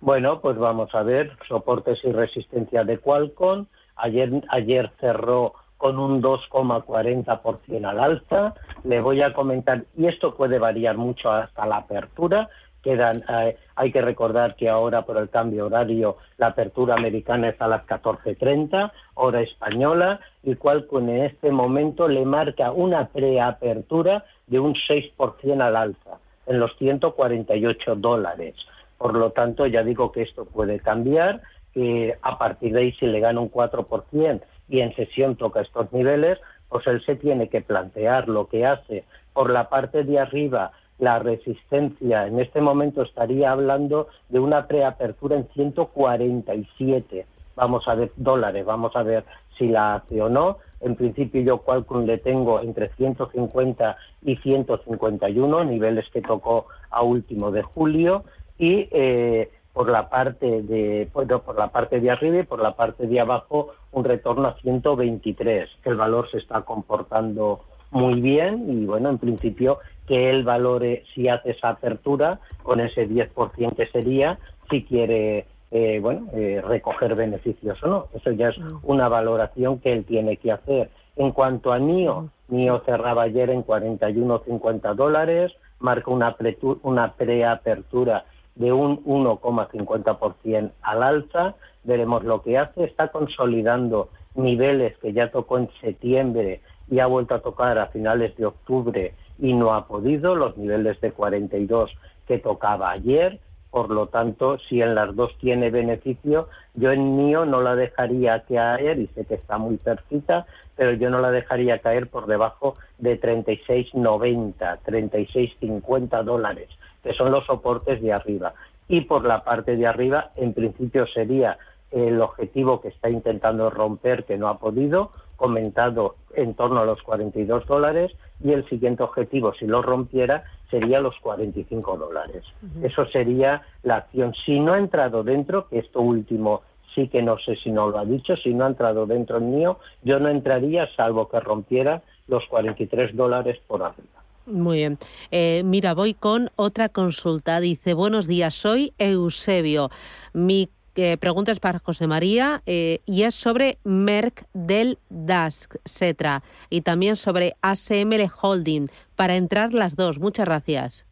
Bueno, 0.00 0.40
pues 0.40 0.56
vamos 0.56 0.94
a 0.94 1.02
ver, 1.02 1.36
soportes 1.46 1.98
y 2.04 2.12
resistencia 2.12 2.84
de 2.84 2.98
Qualcomm. 2.98 3.66
Ayer, 3.96 4.30
ayer 4.48 4.90
cerró 4.98 5.52
con 5.76 5.98
un 5.98 6.22
2,40% 6.22 7.84
al 7.84 8.00
alza. 8.00 8.54
Le 8.84 9.02
voy 9.02 9.20
a 9.20 9.34
comentar, 9.34 9.84
y 9.98 10.06
esto 10.06 10.34
puede 10.34 10.58
variar 10.58 10.96
mucho 10.96 11.30
hasta 11.30 11.66
la 11.66 11.78
apertura. 11.78 12.48
Quedan, 12.82 13.22
eh, 13.28 13.58
hay 13.76 13.92
que 13.92 14.00
recordar 14.00 14.56
que 14.56 14.70
ahora 14.70 15.02
por 15.02 15.18
el 15.18 15.28
cambio 15.28 15.66
horario 15.66 16.16
la 16.38 16.46
apertura 16.46 16.94
americana 16.94 17.50
es 17.50 17.60
a 17.60 17.68
las 17.68 17.86
14.30, 17.86 18.90
hora 19.16 19.42
española, 19.42 20.18
y 20.42 20.54
Qualcomm 20.54 21.10
en 21.10 21.24
este 21.24 21.50
momento 21.50 22.08
le 22.08 22.24
marca 22.24 22.72
una 22.72 23.08
preapertura 23.08 24.24
de 24.46 24.58
un 24.58 24.74
6% 24.74 25.60
al 25.60 25.76
alza, 25.76 26.18
en 26.46 26.58
los 26.58 26.74
148 26.78 27.96
dólares. 27.96 28.54
Por 29.00 29.14
lo 29.14 29.30
tanto, 29.30 29.66
ya 29.66 29.82
digo 29.82 30.12
que 30.12 30.20
esto 30.20 30.44
puede 30.44 30.78
cambiar, 30.78 31.40
que 31.72 32.18
a 32.20 32.36
partir 32.36 32.74
de 32.74 32.80
ahí 32.80 32.92
si 32.92 33.06
le 33.06 33.18
gana 33.18 33.40
un 33.40 33.50
4% 33.50 34.42
y 34.68 34.80
en 34.80 34.94
sesión 34.94 35.36
toca 35.36 35.62
estos 35.62 35.90
niveles, 35.90 36.38
pues 36.68 36.86
él 36.86 37.02
se 37.06 37.16
tiene 37.16 37.48
que 37.48 37.62
plantear 37.62 38.28
lo 38.28 38.46
que 38.48 38.66
hace. 38.66 39.04
Por 39.32 39.48
la 39.48 39.70
parte 39.70 40.04
de 40.04 40.18
arriba, 40.18 40.72
la 40.98 41.18
resistencia, 41.18 42.26
en 42.26 42.40
este 42.40 42.60
momento 42.60 43.00
estaría 43.00 43.52
hablando 43.52 44.08
de 44.28 44.38
una 44.38 44.66
preapertura 44.66 45.34
en 45.36 45.48
147, 45.54 47.24
vamos 47.56 47.88
a 47.88 47.94
ver, 47.94 48.12
dólares, 48.16 48.66
vamos 48.66 48.94
a 48.96 49.02
ver 49.02 49.24
si 49.56 49.68
la 49.68 49.94
hace 49.94 50.20
o 50.20 50.28
no. 50.28 50.58
En 50.82 50.94
principio 50.94 51.40
yo 51.42 51.58
Qualcomm 51.58 52.04
le 52.04 52.18
tengo 52.18 52.60
entre 52.60 52.90
150 52.96 53.96
y 54.22 54.36
151, 54.36 55.64
niveles 55.64 56.06
que 56.10 56.20
tocó 56.20 56.66
a 56.90 57.02
último 57.02 57.50
de 57.50 57.62
julio 57.62 58.24
y 58.60 58.86
eh, 58.92 59.50
por 59.72 59.88
la 59.88 60.08
parte 60.10 60.62
de 60.62 61.08
por 61.12 61.26
la 61.56 61.68
parte 61.68 61.98
de 61.98 62.10
arriba 62.10 62.40
y 62.40 62.42
por 62.42 62.60
la 62.60 62.76
parte 62.76 63.06
de 63.06 63.18
abajo 63.18 63.70
un 63.92 64.04
retorno 64.04 64.48
a 64.48 64.54
123 64.60 65.68
el 65.84 65.96
valor 65.96 66.30
se 66.30 66.38
está 66.38 66.60
comportando 66.60 67.60
muy 67.90 68.20
bien 68.20 68.66
y 68.68 68.84
bueno 68.84 69.08
en 69.08 69.18
principio 69.18 69.78
que 70.06 70.28
él 70.28 70.44
valore 70.44 71.04
si 71.14 71.28
hace 71.28 71.52
esa 71.52 71.70
apertura 71.70 72.38
con 72.62 72.80
ese 72.80 73.08
10% 73.08 73.74
que 73.74 73.86
sería 73.86 74.38
si 74.68 74.84
quiere 74.84 75.46
eh, 75.70 75.98
bueno 76.00 76.26
eh, 76.34 76.60
recoger 76.66 77.14
beneficios 77.14 77.82
o 77.82 77.86
no. 77.86 78.06
Eso 78.12 78.32
ya 78.32 78.48
es 78.48 78.56
una 78.82 79.08
valoración 79.08 79.78
que 79.78 79.92
él 79.92 80.04
tiene 80.04 80.36
que 80.36 80.52
hacer. 80.52 80.90
En 81.16 81.30
cuanto 81.30 81.72
a 81.72 81.78
NIO 81.78 82.28
NIO 82.48 82.82
cerraba 82.84 83.22
ayer 83.22 83.50
en 83.50 83.64
41,50 83.64 84.94
dólares 84.94 85.52
marca 85.78 86.10
una 86.10 87.14
preapertura 87.14 88.24
de 88.60 88.72
un 88.72 89.02
1,50% 89.04 90.70
al 90.82 91.02
alza. 91.02 91.54
Veremos 91.82 92.22
lo 92.24 92.42
que 92.42 92.58
hace. 92.58 92.84
Está 92.84 93.08
consolidando 93.08 94.10
niveles 94.34 94.96
que 94.98 95.14
ya 95.14 95.30
tocó 95.30 95.58
en 95.58 95.70
septiembre 95.80 96.60
y 96.90 96.98
ha 96.98 97.06
vuelto 97.06 97.34
a 97.34 97.40
tocar 97.40 97.78
a 97.78 97.86
finales 97.86 98.36
de 98.36 98.44
octubre 98.44 99.14
y 99.38 99.54
no 99.54 99.72
ha 99.72 99.86
podido 99.86 100.34
los 100.34 100.58
niveles 100.58 101.00
de 101.00 101.10
42 101.10 101.90
que 102.28 102.38
tocaba 102.38 102.90
ayer. 102.90 103.40
Por 103.70 103.88
lo 103.88 104.08
tanto, 104.08 104.58
si 104.68 104.82
en 104.82 104.94
las 104.94 105.16
dos 105.16 105.30
tiene 105.38 105.70
beneficio, 105.70 106.48
yo 106.74 106.92
en 106.92 107.16
mío 107.16 107.46
no 107.46 107.62
la 107.62 107.76
dejaría 107.76 108.42
caer, 108.42 108.98
y 108.98 109.06
sé 109.14 109.24
que 109.24 109.34
está 109.34 109.58
muy 109.58 109.78
cerquita, 109.78 110.44
pero 110.76 110.92
yo 110.92 111.08
no 111.08 111.20
la 111.20 111.30
dejaría 111.30 111.78
caer 111.78 112.08
por 112.08 112.26
debajo 112.26 112.74
de 112.98 113.18
36,90, 113.18 114.80
36,50 114.84 116.24
dólares 116.24 116.68
que 117.02 117.14
son 117.14 117.30
los 117.30 117.46
soportes 117.46 118.00
de 118.02 118.12
arriba. 118.12 118.54
Y 118.88 119.02
por 119.02 119.24
la 119.24 119.44
parte 119.44 119.76
de 119.76 119.86
arriba, 119.86 120.30
en 120.36 120.52
principio 120.52 121.06
sería 121.06 121.58
el 121.90 122.20
objetivo 122.20 122.80
que 122.80 122.88
está 122.88 123.08
intentando 123.10 123.70
romper, 123.70 124.24
que 124.24 124.36
no 124.36 124.48
ha 124.48 124.58
podido, 124.58 125.10
comentado 125.36 126.16
en 126.34 126.54
torno 126.54 126.80
a 126.80 126.84
los 126.84 127.02
42 127.02 127.66
dólares, 127.66 128.12
y 128.42 128.52
el 128.52 128.68
siguiente 128.68 129.02
objetivo, 129.02 129.54
si 129.54 129.66
lo 129.66 129.82
rompiera, 129.82 130.44
sería 130.70 131.00
los 131.00 131.18
45 131.20 131.96
dólares. 131.96 132.44
Eso 132.82 133.06
sería 133.06 133.62
la 133.82 133.96
acción. 133.96 134.34
Si 134.44 134.60
no 134.60 134.74
ha 134.74 134.78
entrado 134.78 135.22
dentro, 135.24 135.66
que 135.68 135.78
esto 135.78 136.00
último 136.00 136.62
sí 136.94 137.08
que 137.08 137.22
no 137.22 137.38
sé 137.38 137.56
si 137.56 137.70
no 137.70 137.88
lo 137.88 137.98
ha 137.98 138.04
dicho, 138.04 138.36
si 138.36 138.52
no 138.52 138.64
ha 138.64 138.68
entrado 138.68 139.06
dentro 139.06 139.38
el 139.38 139.44
mío, 139.44 139.78
yo 140.02 140.18
no 140.18 140.28
entraría 140.28 140.88
salvo 140.96 141.28
que 141.28 141.40
rompiera 141.40 142.02
los 142.26 142.44
43 142.46 143.16
dólares 143.16 143.58
por 143.66 143.82
arriba. 143.82 144.20
Muy 144.50 144.78
bien. 144.78 144.98
Eh, 145.30 145.62
mira, 145.64 145.94
voy 145.94 146.14
con 146.14 146.50
otra 146.56 146.88
consulta. 146.88 147.60
Dice, 147.60 147.94
buenos 147.94 148.26
días, 148.26 148.54
soy 148.54 148.92
Eusebio. 148.98 149.90
Mi 150.32 150.68
eh, 150.96 151.16
pregunta 151.18 151.52
es 151.52 151.60
para 151.60 151.78
José 151.78 152.06
María 152.06 152.62
eh, 152.66 152.98
y 153.06 153.22
es 153.22 153.34
sobre 153.34 153.78
Merck 153.84 154.44
del 154.52 154.98
DASC, 155.08 155.76
Setra, 155.84 156.42
y 156.68 156.82
también 156.82 157.16
sobre 157.16 157.54
ASML 157.62 158.30
Holding, 158.42 158.88
para 159.16 159.36
entrar 159.36 159.72
las 159.72 159.94
dos. 159.94 160.18
Muchas 160.18 160.46
gracias. 160.46 161.06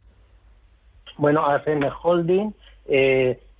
Bueno, 1.17 1.45
ASML 1.45 1.91
Holding, 2.03 2.53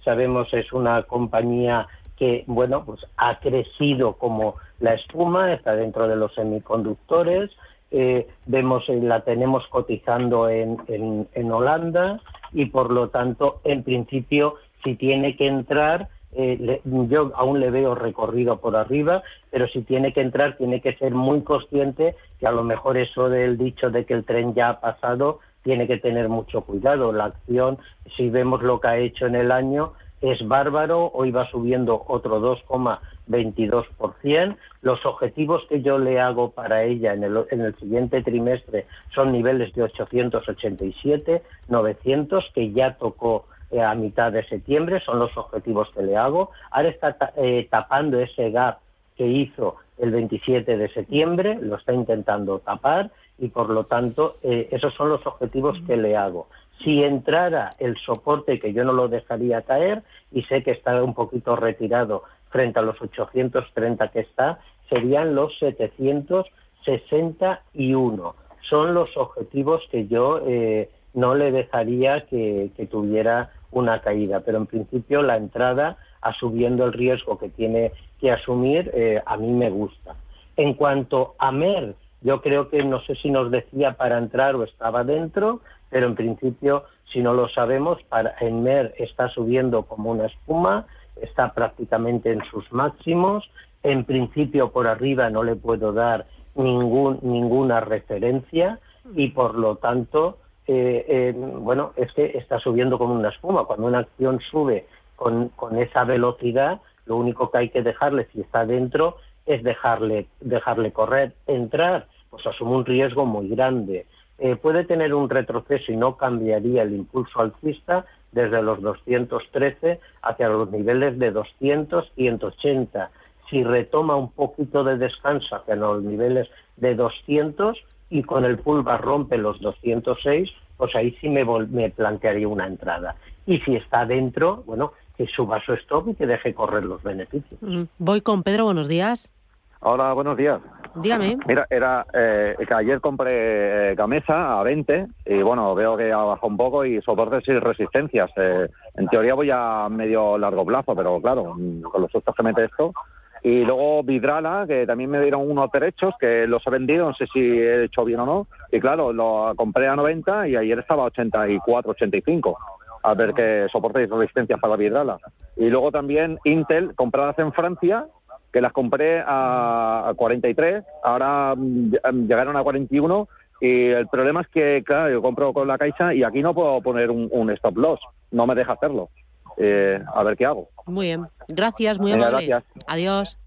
sabemos, 0.04 0.54
es 0.54 0.72
una 0.74 1.04
compañía 1.04 1.88
que, 2.18 2.44
bueno, 2.48 2.84
pues 2.86 3.00
ha 3.18 3.40
crecido 3.40 4.14
como 4.14 4.56
la 4.80 4.94
espuma, 4.94 5.54
está 5.54 5.76
dentro 5.76 6.08
de 6.08 6.16
los 6.18 6.34
semiconductores, 6.36 7.50
eh, 7.92 8.28
vemos 8.46 8.88
eh, 8.90 9.00
la 9.02 9.22
tenemos 9.22 9.68
cotizando 9.68 10.50
en, 10.50 10.78
en, 10.88 11.52
Holanda 11.52 12.20
y 12.54 12.66
por 12.66 12.92
lo 12.92 13.10
tanto 13.10 13.62
en 13.64 13.84
principio 13.84 14.56
si 14.84 14.96
tiene 14.96 15.36
que 15.36 15.48
entrar 15.48 16.10
eh, 16.34 16.82
yo 16.86 17.32
aún 17.36 17.60
le 17.60 17.72
veo 17.72 17.96
recorrido 17.96 18.58
por 18.58 18.76
arriba 18.76 19.24
pero 19.50 19.68
si 19.68 19.82
tiene 19.82 20.12
que 20.12 20.22
entrar 20.22 20.58
tiene 20.58 20.82
que 20.82 20.96
ser 20.98 21.14
muy 21.14 21.42
consciente 21.42 22.16
que 22.40 22.48
a 22.48 22.52
lo 22.52 22.64
mejor 22.64 22.98
eso 22.98 23.28
del 23.28 23.58
dicho 23.58 23.90
de 23.90 24.06
que 24.06 24.14
el 24.14 24.24
tren 24.24 24.54
ya 24.54 24.70
ha 24.70 24.80
pasado 24.80 25.40
tiene 25.64 25.88
que 25.88 25.98
tener 25.98 26.30
mucho 26.30 26.62
cuidado. 26.62 27.12
La 27.12 27.26
acción 27.26 27.78
si 28.16 28.30
vemos 28.30 28.62
lo 28.62 28.80
que 28.80 28.88
ha 28.88 28.98
hecho 28.98 29.26
en 29.26 29.36
el 29.36 29.52
año 29.52 29.94
es 30.22 30.48
bárbaro, 30.48 31.12
hoy 31.14 31.32
va 31.32 31.50
subiendo 31.50 32.06
otro 32.08 32.40
2,22%. 32.42 34.58
Los 34.82 35.06
objetivos 35.06 35.64
que 35.70 35.82
yo 35.82 35.98
le 35.98 36.20
hago 36.20 36.52
para 36.52 36.84
ella 36.84 37.14
en 37.14 37.24
el, 37.24 37.46
en 37.52 37.62
el 37.62 37.74
siguiente 37.78 38.22
trimestre 38.22 38.86
son 39.14 39.32
niveles 39.32 39.74
de 39.74 39.84
887, 39.84 41.42
900, 41.68 42.52
que 42.54 42.72
ya 42.72 42.96
tocó 42.96 43.46
eh, 43.72 43.82
a 43.82 43.96
mitad 43.96 44.32
de 44.32 44.46
septiembre, 44.46 45.02
son 45.06 45.20
los 45.20 45.36
objetivos 45.38 45.90
que 45.94 46.04
le 46.04 46.18
hago. 46.18 46.52
Ahora 46.72 46.90
está 46.90 47.16
eh, 47.38 47.68
tapando 47.70 48.20
ese 48.20 48.52
gap 48.52 48.80
que 49.16 49.28
hizo 49.28 49.78
el 49.98 50.12
27 50.12 50.78
de 50.78 50.90
septiembre, 50.90 51.58
lo 51.62 51.76
está 51.76 51.94
intentando 51.94 52.60
tapar 52.60 53.12
y 53.38 53.50
por 53.50 53.70
lo 53.70 53.86
tanto 53.86 54.36
eh, 54.44 54.68
esos 54.72 54.94
son 54.94 55.10
los 55.10 55.26
objetivos 55.26 55.78
que 55.86 55.98
le 55.98 56.16
hago 56.16 56.48
si 56.84 57.04
entrara 57.04 57.70
el 57.80 57.98
soporte, 57.98 58.60
que 58.60 58.74
yo 58.74 58.84
no 58.84 58.94
lo 58.94 59.08
dejaría 59.08 59.64
caer, 59.64 60.04
y 60.32 60.44
sé 60.44 60.62
que 60.64 60.70
está 60.72 61.04
un 61.04 61.14
poquito 61.14 61.56
retirado 61.56 62.24
frente 62.50 62.80
a 62.80 62.82
los 62.82 63.00
830 63.02 64.08
que 64.10 64.20
está, 64.22 64.60
serían 64.90 65.36
los 65.36 65.56
761. 65.60 68.36
Son 68.70 68.94
los 68.94 69.16
objetivos 69.18 69.82
que 69.92 70.08
yo 70.08 70.42
eh, 70.46 70.90
no 71.14 71.36
le 71.36 71.52
dejaría 71.52 72.26
que, 72.28 72.72
tuviera 72.90 73.52
una 73.72 74.02
caída, 74.02 74.40
pero 74.42 74.58
en 74.58 74.66
principio 74.66 75.22
la 75.22 75.38
entrada, 75.38 75.98
asumiendo 76.22 76.86
el 76.86 76.94
riesgo 76.94 77.38
que 77.38 77.50
tiene 77.50 77.92
que 78.20 78.32
asumir, 78.32 78.90
eh, 78.94 79.22
a 79.26 79.38
mí 79.38 79.52
me 79.52 79.70
gusta. 79.70 80.16
En 80.58 80.74
cuanto 80.74 81.36
a 81.38 81.52
MER, 81.52 81.94
yo 82.22 82.42
creo 82.42 82.70
que 82.70 82.84
no 82.84 83.02
sé 83.02 83.16
si 83.16 83.30
nos 83.30 83.52
decía 83.52 83.94
para 83.94 84.18
entrar 84.18 84.56
o 84.56 84.64
estaba 84.64 85.04
dentro, 85.04 85.62
pero 85.90 86.08
en 86.08 86.16
principio, 86.16 86.84
si 87.12 87.22
no 87.22 87.34
lo 87.34 87.50
sabemos, 87.50 88.02
para, 88.04 88.36
en 88.40 88.64
MER 88.64 88.94
está 88.98 89.30
subiendo 89.30 89.84
como 89.84 90.12
una 90.12 90.26
espuma, 90.26 90.86
está 91.22 91.54
prácticamente 91.54 92.32
en 92.32 92.44
sus 92.52 92.72
máximos. 92.72 93.50
En 93.84 94.04
principio, 94.04 94.72
por 94.72 94.88
arriba 94.88 95.30
no 95.30 95.44
le 95.44 95.56
puedo 95.56 95.94
dar 95.94 96.26
ningún, 96.56 97.20
ninguna 97.22 97.80
referencia 97.80 98.80
y, 99.16 99.30
por 99.30 99.56
lo 99.56 99.78
tanto, 99.78 100.38
eh, 100.68 101.06
eh, 101.08 101.34
bueno, 101.36 101.94
es 101.96 102.12
que 102.14 102.38
está 102.38 102.60
subiendo 102.60 102.98
como 102.98 103.14
una 103.14 103.30
espuma. 103.30 103.66
Cuando 103.66 103.88
una 103.88 104.00
acción 104.00 104.40
sube 104.52 104.86
con, 105.16 105.50
con 105.50 105.80
esa 105.80 106.04
velocidad, 106.04 106.82
lo 107.06 107.18
único 107.18 107.50
que 107.50 107.58
hay 107.58 107.70
que 107.70 107.82
dejarle, 107.82 108.28
si 108.34 108.42
está 108.42 108.66
dentro, 108.66 109.18
es 109.46 109.64
dejarle, 109.64 110.28
dejarle 110.42 110.92
correr. 110.92 111.34
Entrar, 111.48 112.08
pues 112.30 112.46
asume 112.46 112.78
un 112.78 112.86
riesgo 112.86 113.26
muy 113.26 113.50
grande. 113.50 114.06
Eh, 114.38 114.56
puede 114.56 114.86
tener 114.86 115.14
un 115.14 115.30
retroceso 115.30 115.92
y 115.92 115.98
no 115.98 116.16
cambiaría 116.16 116.84
el 116.84 116.94
impulso 116.94 117.42
alcista 117.42 118.06
desde 118.32 118.62
los 118.62 118.82
213 118.82 120.00
hacia 120.22 120.50
los 120.50 120.72
niveles 120.72 121.18
de 121.20 121.32
200 121.32 122.12
y 122.16 122.24
180. 122.24 123.12
Si 123.50 123.64
retoma 123.64 124.16
un 124.16 124.32
poquito 124.32 124.84
de 124.84 124.98
descanso 124.98 125.56
hacia 125.56 125.76
los 125.76 126.04
niveles 126.04 126.48
de 126.78 126.96
200 126.96 127.78
y 128.10 128.24
con 128.24 128.46
el 128.46 128.60
pullback 128.60 129.02
rompe 129.02 129.38
los 129.38 129.60
206, 129.60 130.50
pues 130.78 130.96
ahí 130.96 131.16
sí 131.20 131.28
me, 131.28 131.44
me 131.44 131.90
plantearía 131.90 132.48
una 132.48 132.68
entrada. 132.68 133.16
Y 133.46 133.60
si 133.60 133.76
está 133.76 134.06
dentro, 134.06 134.64
bueno, 134.66 134.94
que 135.18 135.26
suba 135.26 135.62
su 135.66 135.74
stop 135.74 136.10
y 136.10 136.16
que 136.16 136.26
deje 136.26 136.54
correr 136.54 136.86
los 136.86 137.04
beneficios. 137.04 137.62
Mm, 137.62 137.84
voy 137.98 138.22
con 138.22 138.44
Pedro, 138.44 138.66
buenos 138.66 138.88
días. 138.88 139.34
Hola, 139.82 140.14
buenos 140.14 140.38
días. 140.38 140.62
Dígame. 140.96 141.38
Mira, 141.48 141.66
era 141.70 142.06
eh, 142.14 142.56
que 142.58 142.74
ayer 142.74 143.00
compré 143.00 143.92
eh, 143.92 143.96
Gamesa 143.96 144.60
a 144.60 144.64
20 144.64 145.08
y 145.26 145.42
bueno, 145.42 145.74
veo 145.76 145.96
que 145.96 146.12
ha 146.12 146.18
bajado 146.18 146.48
un 146.48 146.58
poco 146.58 146.86
y 146.86 147.02
soportes 147.02 147.48
y 147.48 147.54
resistencias. 147.60 148.32
Eh, 148.36 148.68
en 148.96 149.08
teoría 149.08 149.34
voy 149.34 149.50
a 149.52 149.88
medio 149.90 150.38
largo 150.38 150.66
plazo, 150.66 150.96
pero 150.96 151.22
claro, 151.22 151.56
con 151.92 152.02
los 152.02 152.12
sustos 152.12 152.36
que 152.36 152.44
mete 152.44 152.66
esto. 152.66 152.94
Y 153.42 153.64
luego 153.64 154.04
Vidrala, 154.04 154.66
que 154.68 154.86
también 154.86 155.12
me 155.12 155.22
dieron 155.22 155.50
unos 155.50 155.72
derechos 155.72 156.14
que 156.20 156.46
los 156.46 156.66
he 156.68 156.70
vendido, 156.70 157.08
no 157.08 157.14
sé 157.14 157.26
si 157.34 157.40
he 157.40 157.86
hecho 157.86 158.04
bien 158.04 158.20
o 158.20 158.26
no. 158.26 158.48
Y 158.72 158.80
claro, 158.80 159.14
lo 159.14 159.54
compré 159.56 159.88
a 159.88 159.96
90 159.96 160.50
y 160.50 160.58
ayer 160.58 160.80
estaba 160.80 161.04
a 161.04 161.08
84, 161.08 161.92
85 161.92 162.58
a 163.04 163.14
ver 163.14 163.34
qué 163.34 163.68
soportes 163.72 164.10
y 164.10 164.12
resistencias 164.12 164.60
para 164.60 164.76
Vidrala. 164.76 165.20
Y 165.56 165.70
luego 165.70 165.92
también 165.92 166.38
Intel, 166.44 166.96
compradas 166.96 167.40
en 167.40 167.54
Francia, 167.54 168.06
que 168.52 168.62
las 168.62 168.74
compré 168.74 169.24
a, 169.26 170.12
43, 170.16 170.84
ahora 171.04 171.54
mm, 171.56 172.28
llegaron 172.28 172.58
a 172.58 172.64
41 172.64 173.28
y 173.62 173.88
el 173.88 174.08
problema 174.08 174.42
es 174.42 174.48
que, 174.48 174.84
claro, 174.86 175.12
yo 175.12 175.22
compro 175.22 175.54
con 175.54 175.68
la 175.68 175.78
Caixa 175.78 176.14
y 176.14 176.24
aquí 176.24 176.42
no 176.42 176.54
puedo 176.54 176.82
poner 176.82 177.12
un, 177.12 177.50
stop 177.52 177.78
loss, 177.78 178.00
no 178.32 178.48
me 178.48 178.56
deja 178.56 178.74
hacerlo. 178.74 179.10
Eh, 179.58 180.02
a 180.14 180.24
ver 180.24 180.38
qué 180.38 180.46
hago. 180.46 180.70
Muy 180.86 181.08
bien, 181.08 181.28
gracias, 181.50 182.00
muy 182.00 182.14
amable. 182.14 182.48
Gracias. 182.48 182.64
Adiós. 182.88 183.38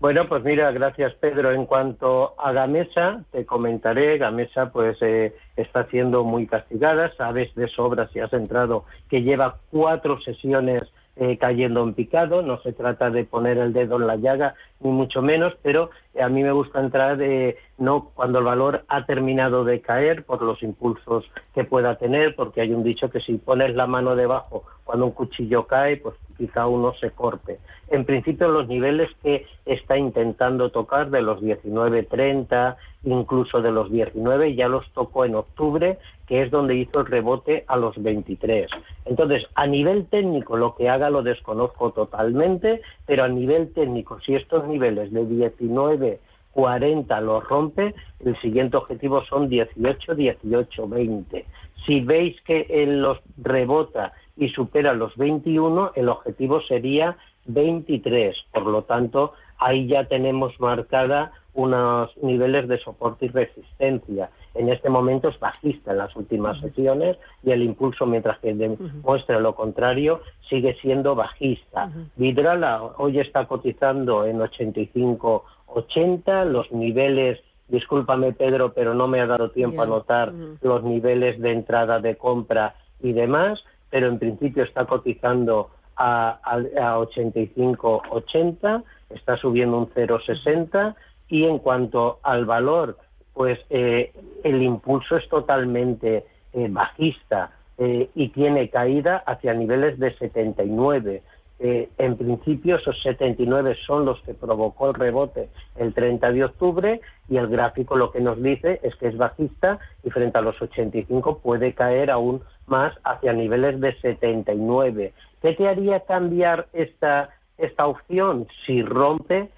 Bueno, 0.00 0.26
pues 0.28 0.42
mira, 0.42 0.72
gracias 0.72 1.12
Pedro. 1.16 1.52
En 1.52 1.66
cuanto 1.66 2.34
a 2.40 2.52
Gamesa, 2.52 3.22
te 3.32 3.44
comentaré, 3.44 4.16
Gamesa 4.16 4.72
pues 4.72 4.96
eh, 5.02 5.36
está 5.56 5.84
siendo 5.88 6.24
muy 6.24 6.46
castigada, 6.46 7.14
sabes 7.16 7.54
de 7.54 7.68
sobra 7.68 8.08
si 8.08 8.18
has 8.18 8.32
entrado 8.32 8.86
que 9.10 9.20
lleva 9.20 9.58
cuatro 9.70 10.18
sesiones 10.22 10.84
eh, 11.20 11.36
cayendo 11.38 11.84
en 11.84 11.94
picado. 11.94 12.42
No 12.42 12.60
se 12.62 12.72
trata 12.72 13.10
de 13.10 13.24
poner 13.24 13.58
el 13.58 13.72
dedo 13.72 13.96
en 13.96 14.06
la 14.06 14.16
llaga, 14.16 14.54
ni 14.80 14.90
mucho 14.90 15.22
menos, 15.22 15.54
pero 15.62 15.90
a 16.20 16.28
mí 16.28 16.42
me 16.42 16.52
gusta 16.52 16.80
entrar 16.80 17.20
eh, 17.22 17.56
no 17.78 18.10
cuando 18.14 18.38
el 18.38 18.44
valor 18.44 18.84
ha 18.88 19.06
terminado 19.06 19.64
de 19.64 19.80
caer 19.80 20.24
por 20.24 20.42
los 20.42 20.62
impulsos 20.62 21.24
que 21.54 21.64
pueda 21.64 21.96
tener, 21.96 22.34
porque 22.34 22.60
hay 22.60 22.72
un 22.72 22.82
dicho 22.82 23.10
que 23.10 23.20
si 23.20 23.34
pones 23.34 23.74
la 23.74 23.86
mano 23.86 24.14
debajo 24.14 24.64
cuando 24.84 25.06
un 25.06 25.12
cuchillo 25.12 25.66
cae, 25.68 25.98
pues 25.98 26.16
quizá 26.36 26.66
uno 26.66 26.92
se 26.94 27.10
corte. 27.12 27.60
En 27.90 28.04
principio, 28.04 28.48
los 28.48 28.66
niveles 28.66 29.08
que 29.22 29.46
está 29.64 29.96
intentando 29.96 30.70
tocar 30.70 31.10
de 31.10 31.22
los 31.22 31.40
19.30, 31.40 32.76
incluso 33.04 33.62
de 33.62 33.70
los 33.70 33.90
19, 33.90 34.54
ya 34.54 34.68
los 34.68 34.90
tocó 34.92 35.24
en 35.24 35.36
octubre, 35.36 35.98
que 36.26 36.42
es 36.42 36.50
donde 36.50 36.76
hizo 36.76 37.00
el 37.00 37.06
rebote 37.06 37.64
a 37.66 37.76
los 37.76 38.00
23. 38.02 38.68
Entonces, 39.04 39.44
a 39.54 39.66
nivel 39.66 40.06
técnico, 40.06 40.56
lo 40.56 40.74
que 40.74 40.88
haga 40.88 41.10
lo 41.10 41.22
desconozco 41.22 41.90
totalmente, 41.92 42.80
pero 43.06 43.24
a 43.24 43.28
nivel 43.28 43.72
técnico, 43.72 44.20
si 44.20 44.34
estos 44.34 44.66
niveles 44.70 45.12
de 45.12 45.26
19 45.26 46.20
40 46.52 47.20
los 47.20 47.44
rompe, 47.44 47.94
el 48.24 48.40
siguiente 48.40 48.76
objetivo 48.76 49.24
son 49.24 49.48
18, 49.48 50.14
18, 50.14 50.88
20. 50.88 51.46
Si 51.86 52.00
veis 52.00 52.40
que 52.42 52.66
él 52.68 53.00
los 53.00 53.18
rebota 53.38 54.12
y 54.36 54.48
supera 54.48 54.92
los 54.92 55.16
21, 55.16 55.92
el 55.94 56.08
objetivo 56.08 56.60
sería 56.62 57.16
23. 57.46 58.36
Por 58.52 58.66
lo 58.66 58.82
tanto, 58.82 59.32
ahí 59.60 59.86
ya 59.86 60.04
tenemos 60.04 60.58
marcada 60.58 61.32
unos 61.54 62.10
niveles 62.22 62.68
de 62.68 62.78
soporte 62.78 63.26
y 63.26 63.28
resistencia. 63.28 64.30
En 64.54 64.68
este 64.68 64.88
momento 64.88 65.28
es 65.28 65.38
bajista 65.38 65.92
en 65.92 65.98
las 65.98 66.14
últimas 66.16 66.60
sesiones 66.60 67.18
y 67.42 67.50
el 67.50 67.62
impulso, 67.62 68.06
mientras 68.06 68.38
que 68.38 68.54
demuestra 68.54 69.40
lo 69.40 69.54
contrario, 69.54 70.20
sigue 70.48 70.76
siendo 70.80 71.14
bajista. 71.14 71.90
Vidrala 72.16 72.82
hoy 72.98 73.20
está 73.20 73.46
cotizando 73.46 74.26
en 74.26 74.40
85-80, 74.40 76.44
los 76.46 76.70
niveles, 76.72 77.40
discúlpame 77.68 78.32
Pedro, 78.32 78.72
pero 78.72 78.94
no 78.94 79.06
me 79.06 79.20
ha 79.20 79.26
dado 79.26 79.50
tiempo 79.50 79.82
a 79.82 79.86
notar 79.86 80.32
los 80.62 80.82
niveles 80.82 81.40
de 81.40 81.52
entrada 81.52 82.00
de 82.00 82.16
compra 82.16 82.74
y 83.00 83.12
demás, 83.12 83.62
pero 83.90 84.08
en 84.08 84.18
principio 84.18 84.64
está 84.64 84.86
cotizando 84.86 85.70
a, 86.00 86.40
a, 86.42 86.54
a 86.54 86.98
85-80, 86.98 88.82
está 89.10 89.36
subiendo 89.36 89.76
un 89.76 89.90
0,60 89.90 90.94
y 91.28 91.44
en 91.44 91.58
cuanto 91.58 92.18
al 92.22 92.46
valor, 92.46 92.96
pues 93.34 93.58
eh, 93.68 94.12
el 94.42 94.62
impulso 94.62 95.16
es 95.16 95.28
totalmente 95.28 96.24
eh, 96.54 96.68
bajista 96.70 97.52
eh, 97.76 98.08
y 98.14 98.28
tiene 98.28 98.70
caída 98.70 99.22
hacia 99.26 99.52
niveles 99.52 99.98
de 99.98 100.16
79. 100.16 101.22
en 101.60 102.16
principio 102.16 102.76
esos 102.76 102.98
79 103.02 103.76
son 103.86 104.06
los 104.06 104.18
que 104.22 104.32
provocó 104.32 104.88
el 104.88 104.94
rebote 104.94 105.50
el 105.76 105.92
30 105.92 106.32
de 106.32 106.44
octubre 106.44 107.00
y 107.28 107.36
el 107.36 107.48
gráfico 107.48 107.96
lo 107.96 108.10
que 108.10 108.20
nos 108.20 108.42
dice 108.42 108.80
es 108.82 108.94
que 108.96 109.08
es 109.08 109.16
bajista 109.18 109.78
y 110.02 110.08
frente 110.08 110.38
a 110.38 110.40
los 110.40 110.60
85 110.60 111.40
puede 111.40 111.74
caer 111.74 112.10
aún 112.10 112.40
más 112.66 112.94
hacia 113.04 113.34
niveles 113.34 113.78
de 113.78 113.92
79. 114.00 115.12
¿Qué 115.42 115.54
te 115.54 115.68
haría 115.68 116.00
cambiar 116.00 116.66
esta, 116.72 117.30
esta 117.58 117.86
opción 117.86 118.46
si 118.66 118.82
rompe 118.82 119.48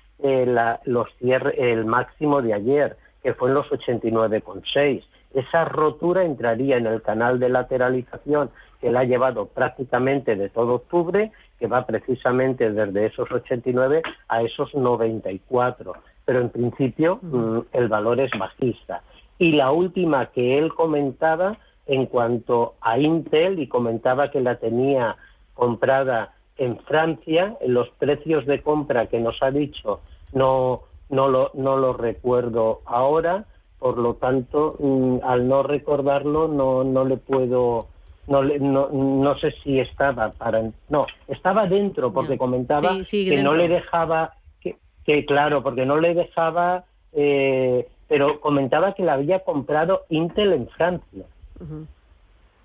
los 0.85 1.09
el 1.21 1.85
máximo 1.85 2.43
de 2.43 2.55
ayer, 2.55 2.97
que 3.23 3.35
fue 3.35 3.49
en 3.49 3.55
los 3.55 3.67
89,6? 3.69 5.03
esa 5.35 5.65
rotura 5.65 6.25
entraría 6.25 6.77
en 6.77 6.87
el 6.87 7.03
canal 7.03 7.39
de 7.39 7.49
lateralización 7.49 8.51
que 8.81 8.91
la 8.91 9.01
ha 9.01 9.05
llevado 9.05 9.47
prácticamente 9.47 10.37
de 10.37 10.49
todo 10.49 10.75
octubre, 10.75 11.31
que 11.59 11.67
va 11.67 11.87
precisamente 11.87 12.71
desde 12.73 13.07
esos 13.07 13.31
89 13.31 14.03
a 14.29 14.43
esos 14.43 14.75
94. 14.75 15.95
Pero 16.25 16.41
en 16.41 16.51
principio 16.51 17.19
mm, 17.23 17.59
el 17.73 17.89
valor 17.89 18.21
es 18.21 18.31
bajista. 18.39 19.03
Y 19.39 19.53
la 19.53 19.71
última 19.71 20.27
que 20.27 20.59
él 20.59 20.75
comentaba 20.75 21.57
en 21.87 22.07
cuanto 22.07 22.75
a 22.81 22.99
Intel, 22.99 23.59
y 23.59 23.67
comentaba 23.69 24.31
que 24.31 24.41
la 24.41 24.57
tenía 24.57 25.17
comprada 25.55 26.35
en 26.57 26.79
Francia, 26.79 27.57
en 27.61 27.75
los 27.75 27.89
precios 27.91 28.47
de 28.47 28.63
compra 28.63 29.07
que 29.07 29.21
nos 29.21 29.43
ha 29.43 29.51
dicho 29.51 30.01
no, 30.33 30.81
no, 31.11 31.29
lo, 31.29 31.51
no 31.55 31.77
lo 31.77 31.93
recuerdo 31.93 32.81
ahora, 32.87 33.45
por 33.79 33.99
lo 33.99 34.15
tanto, 34.15 34.77
mm, 34.79 35.17
al 35.25 35.49
no 35.49 35.63
recordarlo, 35.63 36.49
no, 36.49 36.85
no 36.85 37.05
le 37.05 37.17
puedo, 37.17 37.89
no, 38.29 38.43
no, 38.43 38.89
no 38.91 39.39
sé 39.39 39.55
si 39.63 39.81
estaba 39.81 40.31
para, 40.31 40.63
no, 40.89 41.07
estaba 41.29 41.67
dentro 41.67 42.13
porque 42.13 42.39
comentaba 42.39 42.97
que 43.11 43.43
no 43.43 43.55
le 43.55 43.69
dejaba, 43.69 44.35
que, 44.61 44.77
que, 45.05 45.25
claro, 45.25 45.63
porque 45.63 45.85
no 45.85 45.99
le 45.99 46.15
dejaba, 46.15 46.85
eh, 47.13 47.89
pero 48.09 48.41
comentaba 48.41 48.95
que 48.95 49.03
la 49.03 49.15
había 49.15 49.41
comprado 49.41 50.03
Intel 50.09 50.53
en 50.53 50.69
Francia. 50.69 51.25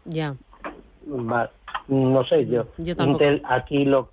Ya. 0.06 0.36
No 1.88 2.24
sé 2.26 2.46
yo. 2.46 2.66
Intel 2.78 3.42
aquí 3.48 3.86
lo 3.86 4.10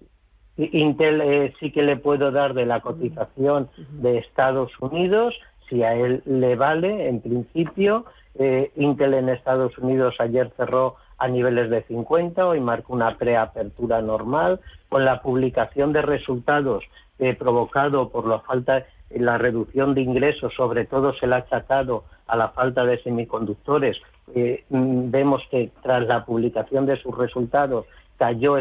Intel 0.56 1.20
eh, 1.20 1.54
sí 1.58 1.72
que 1.72 1.82
le 1.82 1.96
puedo 1.96 2.30
dar 2.30 2.54
de 2.54 2.64
la 2.64 2.80
cotización 2.80 3.68
de 3.90 4.18
Estados 4.18 4.70
Unidos 4.80 5.34
si 5.68 5.82
a 5.82 5.94
él 5.94 6.22
le 6.26 6.56
vale, 6.56 7.08
en 7.08 7.20
principio, 7.20 8.04
eh, 8.36 8.70
Intel 8.76 9.14
en 9.14 9.28
Estados 9.28 9.76
Unidos 9.78 10.14
ayer 10.18 10.52
cerró 10.56 10.96
a 11.18 11.28
niveles 11.28 11.70
de 11.70 11.82
50, 11.84 12.46
hoy 12.46 12.60
marca 12.60 12.86
una 12.88 13.16
preapertura 13.16 14.02
normal, 14.02 14.60
con 14.88 15.04
la 15.04 15.22
publicación 15.22 15.92
de 15.92 16.02
resultados 16.02 16.84
eh, 17.18 17.34
provocado 17.34 18.10
por 18.10 18.26
la 18.26 18.40
falta, 18.40 18.84
la 19.10 19.38
reducción 19.38 19.94
de 19.94 20.02
ingresos, 20.02 20.52
sobre 20.54 20.84
todo 20.84 21.14
se 21.14 21.26
le 21.26 21.36
ha 21.36 21.38
achacado 21.38 22.04
a 22.26 22.36
la 22.36 22.48
falta 22.48 22.84
de 22.84 23.02
semiconductores. 23.02 23.96
Eh, 24.34 24.64
vemos 24.68 25.42
que 25.50 25.70
tras 25.82 26.06
la 26.06 26.24
publicación 26.24 26.86
de 26.86 26.96
sus 26.96 27.16
resultados 27.16 27.86
cayó 28.16 28.56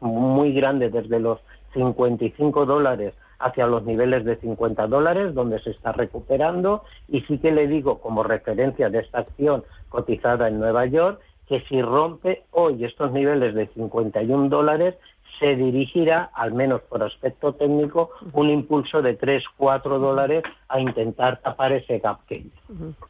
muy 0.00 0.52
grande 0.52 0.90
desde 0.90 1.20
los 1.20 1.40
55 1.72 2.66
dólares 2.66 3.14
hacia 3.38 3.66
los 3.66 3.84
niveles 3.84 4.24
de 4.24 4.36
50 4.36 4.86
dólares, 4.86 5.34
donde 5.34 5.60
se 5.60 5.70
está 5.70 5.92
recuperando, 5.92 6.82
y 7.08 7.20
sí 7.22 7.38
que 7.38 7.52
le 7.52 7.66
digo 7.66 7.98
como 8.00 8.22
referencia 8.22 8.88
de 8.88 9.00
esta 9.00 9.20
acción 9.20 9.64
cotizada 9.88 10.48
en 10.48 10.58
Nueva 10.58 10.86
York, 10.86 11.20
que 11.46 11.60
si 11.68 11.80
rompe 11.80 12.44
hoy 12.50 12.84
estos 12.84 13.12
niveles 13.12 13.54
de 13.54 13.66
51 13.68 14.48
dólares, 14.48 14.96
se 15.38 15.56
dirigirá, 15.56 16.30
al 16.34 16.52
menos 16.52 16.82
por 16.82 17.02
aspecto 17.02 17.54
técnico, 17.54 18.10
un 18.32 18.50
impulso 18.50 19.02
de 19.02 19.14
3, 19.14 19.42
4 19.56 19.98
dólares 19.98 20.42
a 20.68 20.80
intentar 20.80 21.40
tapar 21.40 21.72
ese 21.72 21.98
gap 21.98 22.24
que 22.26 22.44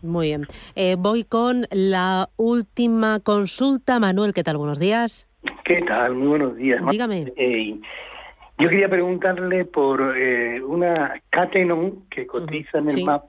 Muy 0.03 0.29
bien. 0.29 0.47
Eh, 0.75 0.97
voy 0.99 1.25
con 1.25 1.65
la 1.71 2.29
última 2.37 3.21
consulta. 3.21 3.99
Manuel, 4.01 4.33
¿qué 4.33 4.43
tal? 4.43 4.57
Buenos 4.57 4.79
días. 4.79 5.29
¿Qué 5.65 5.83
tal? 5.83 6.15
Muy 6.15 6.29
buenos 6.29 6.57
días. 6.57 6.81
Dígame. 6.91 7.33
Eh, 7.37 7.79
yo 8.59 8.69
quería 8.71 8.89
preguntarle 8.89 9.67
por 9.67 10.17
eh, 10.17 10.63
una 10.63 11.21
Catenon 11.31 12.07
que 12.11 12.27
cotiza 12.27 12.79
en 12.79 12.91
el 12.91 13.05
MAP 13.05 13.25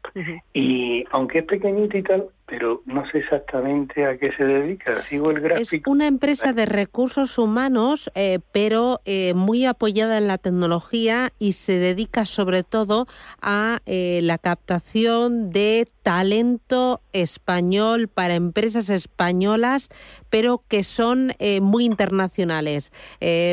y 0.54 1.04
aunque 1.12 1.40
es 1.40 1.46
pequeñita 1.46 1.98
y 1.98 2.04
tal, 2.04 2.30
pero 2.48 2.82
no 2.86 3.04
sé 3.12 3.20
exactamente 3.20 4.06
a 4.06 4.18
qué 4.18 4.32
se 4.38 4.44
dedica. 4.44 5.02
Sigo 5.04 5.32
el 5.32 5.42
gráfico. 5.42 5.92
Es 5.92 5.94
una 5.94 6.08
empresa 6.08 6.54
de 6.54 6.66
recursos 6.66 7.38
humanos, 7.38 8.10
eh, 8.16 8.40
pero 8.54 9.02
eh, 9.04 9.34
muy 9.34 9.66
apoyada 9.66 10.18
en 10.18 10.28
la 10.28 10.38
tecnología 10.38 11.34
y 11.40 11.54
se 11.54 11.74
dedica 11.74 12.24
sobre 12.24 12.64
todo 12.64 13.06
a 13.42 13.82
eh, 13.86 14.22
la 14.24 14.38
captación 14.38 15.50
de 15.50 15.90
talento 16.04 17.02
español 17.12 18.08
para 18.08 18.36
empresas 18.36 18.90
españolas, 18.90 19.90
pero 20.30 20.64
que 20.70 20.84
son 20.84 21.34
muy 21.62 21.84
internacionales. 21.84 22.94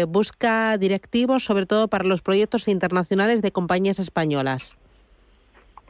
busca 0.09 0.79
directivos 0.79 1.45
sobre 1.45 1.67
todo 1.67 1.89
para 1.89 2.05
los 2.05 2.23
proyectos 2.23 2.69
internacionales 2.69 3.43
de 3.43 3.51
compañías 3.51 3.99
españolas. 3.99 4.77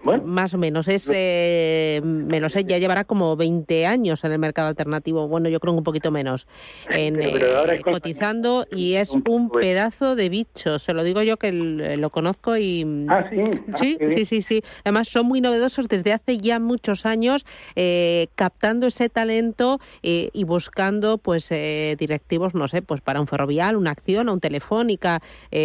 Más 0.04 0.54
o 0.54 0.58
menos. 0.58 0.88
Es, 0.88 1.10
eh, 1.12 2.00
me 2.04 2.40
lo 2.40 2.48
sé, 2.48 2.64
ya 2.64 2.78
llevará 2.78 3.04
como 3.04 3.36
20 3.36 3.86
años 3.86 4.22
en 4.24 4.32
el 4.32 4.38
mercado 4.38 4.68
alternativo. 4.68 5.28
Bueno, 5.28 5.48
yo 5.48 5.60
creo 5.60 5.72
que 5.72 5.78
un 5.78 5.84
poquito 5.84 6.10
menos. 6.10 6.46
En, 6.90 7.20
eh, 7.20 7.80
cotizando 7.82 8.66
y 8.70 8.94
es 8.94 9.10
un 9.10 9.50
pedazo 9.50 10.16
de 10.16 10.28
bicho. 10.28 10.78
Se 10.78 10.92
lo 10.92 11.02
digo 11.04 11.22
yo 11.22 11.36
que 11.36 11.52
lo 11.52 12.10
conozco 12.10 12.56
y. 12.56 13.06
Ah, 13.08 13.26
sí. 13.30 13.40
Ah, 13.72 13.76
sí, 13.76 13.98
sí, 14.08 14.26
sí, 14.26 14.42
sí. 14.42 14.62
Además, 14.84 15.08
son 15.08 15.26
muy 15.26 15.40
novedosos 15.40 15.88
desde 15.88 16.12
hace 16.12 16.38
ya 16.38 16.58
muchos 16.58 17.06
años, 17.06 17.46
eh, 17.74 18.28
captando 18.34 18.86
ese 18.86 19.08
talento 19.08 19.78
y 20.02 20.44
buscando, 20.44 21.18
pues, 21.18 21.48
directivos, 21.48 22.54
no 22.54 22.68
sé, 22.68 22.82
pues 22.82 23.00
para 23.00 23.20
un 23.20 23.26
ferrovial, 23.26 23.76
una 23.76 23.90
acción 23.90 24.28
un 24.28 24.40
telefónica 24.40 25.20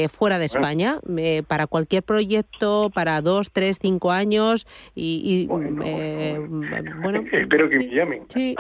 fuera 0.10 0.39
de 0.39 0.45
España, 0.45 0.99
para 1.47 1.67
cualquier 1.67 2.04
proyecto, 2.04 2.89
para 2.93 3.21
dos, 3.21 3.49
tres, 3.52 3.80
cinco 3.82 4.12
años 4.12 4.28
y, 4.95 5.47
bueno, 5.47 5.83
eh, 5.83 6.39
espero 7.31 7.69
que 7.69 7.77
me 7.77 7.89
llamen. 7.89 8.23
Sí. 8.29 8.55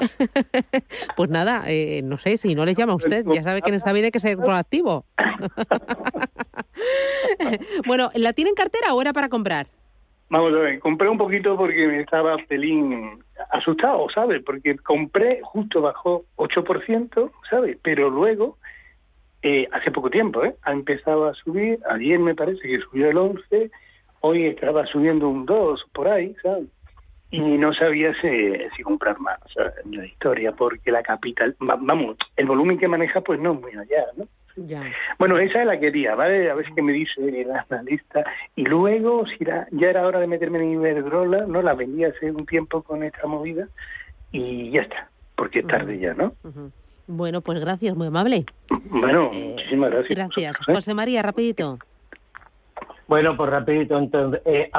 pues 1.15 1.29
nada, 1.29 1.63
eh, 1.67 2.01
no 2.03 2.17
sé, 2.17 2.37
si 2.37 2.55
no 2.55 2.65
les 2.65 2.75
llama 2.75 2.93
a 2.93 2.97
usted, 2.97 3.25
ya 3.25 3.43
sabe 3.43 3.61
que 3.61 3.69
en 3.69 3.75
esta 3.75 3.93
vida 3.93 4.05
hay 4.05 4.11
que 4.11 4.19
ser 4.19 4.37
proactivo. 4.37 5.05
bueno, 7.87 8.09
¿la 8.15 8.33
tiene 8.33 8.49
en 8.49 8.55
cartera 8.55 8.93
o 8.93 9.01
era 9.01 9.13
para 9.13 9.29
comprar? 9.29 9.67
Vamos 10.29 10.53
a 10.53 10.57
ver, 10.57 10.79
compré 10.79 11.09
un 11.09 11.17
poquito 11.17 11.57
porque 11.57 11.87
me 11.87 12.01
estaba 12.01 12.37
pelín 12.47 13.23
asustado, 13.49 14.07
¿sabes? 14.13 14.43
Porque 14.43 14.77
compré, 14.77 15.39
justo 15.41 15.81
bajó 15.81 16.23
8%, 16.35 17.31
¿sabes? 17.49 17.77
Pero 17.81 18.11
luego, 18.11 18.57
eh, 19.41 19.67
hace 19.71 19.89
poco 19.89 20.11
tiempo, 20.11 20.45
¿eh? 20.45 20.55
Ha 20.61 20.71
empezado 20.71 21.27
a 21.27 21.33
subir, 21.33 21.79
ayer 21.89 22.19
me 22.19 22.35
parece 22.35 22.61
que 22.61 22.79
subió 22.79 23.09
el 23.09 23.17
11, 23.17 23.71
hoy 24.21 24.45
estaba 24.47 24.85
subiendo 24.87 25.29
un 25.29 25.45
2 25.45 25.85
por 25.93 26.07
ahí, 26.07 26.35
¿sabes? 26.41 26.67
Y 27.31 27.39
no 27.39 27.73
sabía 27.73 28.13
si, 28.21 28.53
si 28.75 28.83
comprar 28.83 29.19
más 29.19 29.39
en 29.85 29.97
la 29.97 30.05
historia, 30.05 30.51
porque 30.51 30.91
la 30.91 31.03
capital, 31.03 31.55
vamos, 31.59 32.17
el 32.37 32.47
volumen 32.47 32.79
que 32.79 32.87
maneja 32.87 33.21
pues 33.21 33.39
no 33.39 33.53
es 33.53 33.61
muy 33.61 33.71
allá, 33.71 34.05
¿no? 34.17 34.27
Ya. 34.55 34.83
Bueno, 35.17 35.37
esa 35.37 35.61
es 35.61 35.67
la 35.67 35.79
quería, 35.79 36.15
¿vale? 36.15 36.49
A 36.49 36.55
ver 36.55 36.65
qué 36.75 36.81
me 36.81 36.91
dice 36.91 37.21
la 37.45 37.65
analista. 37.69 38.25
Y 38.55 38.63
luego, 38.63 39.25
si 39.27 39.45
ya 39.45 39.67
era 39.71 40.05
hora 40.05 40.19
de 40.19 40.27
meterme 40.27 40.59
en 40.59 40.71
Iberdrola, 40.73 41.45
¿no? 41.45 41.61
La 41.61 41.75
vendí 41.75 42.03
hace 42.03 42.31
un 42.31 42.45
tiempo 42.45 42.81
con 42.81 43.03
esta 43.03 43.25
movida 43.27 43.67
y 44.31 44.71
ya 44.71 44.81
está, 44.81 45.09
porque 45.35 45.59
es 45.59 45.67
tarde 45.67 45.99
ya, 45.99 46.13
¿no? 46.13 46.33
Bueno, 47.07 47.41
pues 47.41 47.59
gracias, 47.59 47.95
muy 47.95 48.07
amable. 48.07 48.45
Bueno, 48.89 49.31
eh, 49.33 49.51
muchísimas 49.51 49.91
gracias. 49.91 50.15
Gracias. 50.17 50.57
José 50.65 50.93
María, 50.93 51.21
rapidito. 51.21 51.79
Bueno, 53.09 53.35
pues 53.35 53.49
rapidito, 53.49 53.97
entonces, 53.97 54.39
eh, 54.45 54.69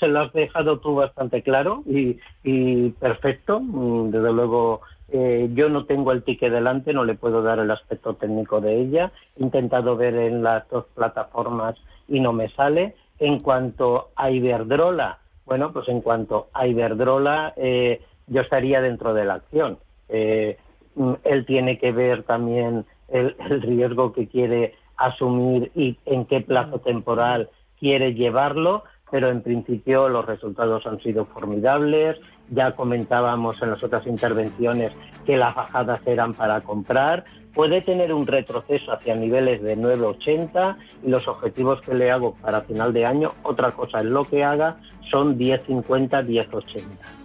se 0.00 0.08
lo 0.08 0.20
has 0.22 0.32
dejado 0.32 0.80
tú 0.80 0.96
bastante 0.96 1.40
claro 1.40 1.84
y, 1.86 2.90
perfecto. 2.98 3.60
Mm, 3.60 4.10
desde 4.10 4.32
luego, 4.32 4.80
eh, 5.08 5.48
yo 5.54 5.68
no 5.68 5.84
tengo 5.84 6.10
el 6.10 6.24
ticket 6.24 6.52
delante, 6.52 6.92
no 6.92 7.04
le 7.04 7.14
puedo 7.14 7.42
dar 7.42 7.60
el 7.60 7.70
aspecto 7.70 8.14
técnico 8.14 8.60
de 8.60 8.74
ella. 8.80 9.12
He 9.38 9.44
intentado 9.44 9.96
ver 9.96 10.16
en 10.16 10.42
las 10.42 10.68
dos 10.68 10.86
plataformas 10.96 11.76
y 12.08 12.18
no 12.18 12.32
me 12.32 12.48
sale. 12.48 12.96
En 13.20 13.38
cuanto 13.38 14.08
a 14.16 14.32
Iberdrola, 14.32 15.18
bueno, 15.46 15.72
pues 15.72 15.88
en 15.90 16.00
cuanto 16.00 16.48
a 16.52 16.66
Iberdrola, 16.66 17.54
eh, 17.56 18.00
yo 18.26 18.40
estaría 18.40 18.80
dentro 18.80 19.14
de 19.14 19.24
la 19.24 19.34
acción. 19.34 19.78
Eh, 20.08 20.58
mm, 20.96 21.12
él 21.22 21.46
tiene 21.46 21.78
que 21.78 21.92
ver 21.92 22.24
también 22.24 22.84
el, 23.10 23.36
el 23.48 23.62
riesgo 23.62 24.12
que 24.12 24.26
quiere 24.26 24.74
asumir 24.96 25.70
y 25.76 25.96
en 26.04 26.26
qué 26.26 26.40
plazo 26.40 26.80
temporal 26.80 27.48
quiere 27.80 28.14
llevarlo. 28.14 28.84
pero 29.10 29.28
en 29.28 29.42
principio 29.42 30.08
los 30.08 30.24
resultados 30.24 30.86
han 30.86 31.00
sido 31.00 31.24
formidables. 31.24 32.16
Ya 32.50 32.76
comentábamos 32.76 33.60
en 33.60 33.70
las 33.70 33.82
otras 33.82 34.06
intervenciones 34.06 34.92
que 35.26 35.36
las 35.36 35.52
bajadas 35.52 36.00
eran 36.06 36.34
para 36.34 36.60
comprar. 36.60 37.24
Puede 37.52 37.82
tener 37.82 38.12
un 38.14 38.28
retroceso 38.28 38.92
hacia 38.92 39.16
niveles 39.16 39.62
de 39.62 39.76
9,80 39.76 40.76
y 41.02 41.08
los 41.08 41.26
objetivos 41.26 41.80
que 41.80 41.94
le 41.94 42.12
hago 42.12 42.36
para 42.36 42.60
final 42.60 42.92
de 42.92 43.04
año, 43.04 43.30
otra 43.42 43.72
cosa 43.72 43.98
es 43.98 44.06
lo 44.06 44.24
que 44.24 44.44
haga, 44.44 44.76
son 45.10 45.36
10,50, 45.36 46.24
10,80. 46.24 47.19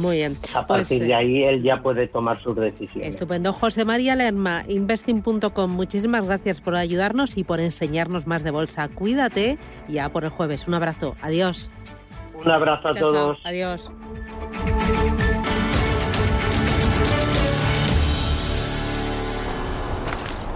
Muy 0.00 0.16
bien. 0.16 0.36
A 0.54 0.66
partir 0.66 0.86
Pues, 0.88 1.00
de 1.00 1.06
eh, 1.08 1.14
ahí 1.14 1.42
él 1.44 1.62
ya 1.62 1.82
puede 1.82 2.08
tomar 2.08 2.42
sus 2.42 2.56
decisiones. 2.56 3.14
Estupendo. 3.14 3.52
José 3.52 3.84
María 3.84 4.16
Lerma, 4.16 4.64
investing.com, 4.68 5.70
muchísimas 5.70 6.26
gracias 6.26 6.60
por 6.60 6.74
ayudarnos 6.74 7.36
y 7.36 7.44
por 7.44 7.60
enseñarnos 7.60 8.26
más 8.26 8.42
de 8.42 8.50
bolsa. 8.50 8.88
Cuídate 8.88 9.58
y 9.88 9.94
ya 9.94 10.08
por 10.08 10.24
el 10.24 10.30
jueves. 10.30 10.66
Un 10.66 10.74
abrazo. 10.74 11.14
Adiós. 11.22 11.70
Un 12.44 12.50
abrazo 12.50 12.88
a 12.88 12.92
Chao, 12.94 13.00
chao. 13.02 13.12
todos. 13.12 13.38
Adiós. 13.44 13.90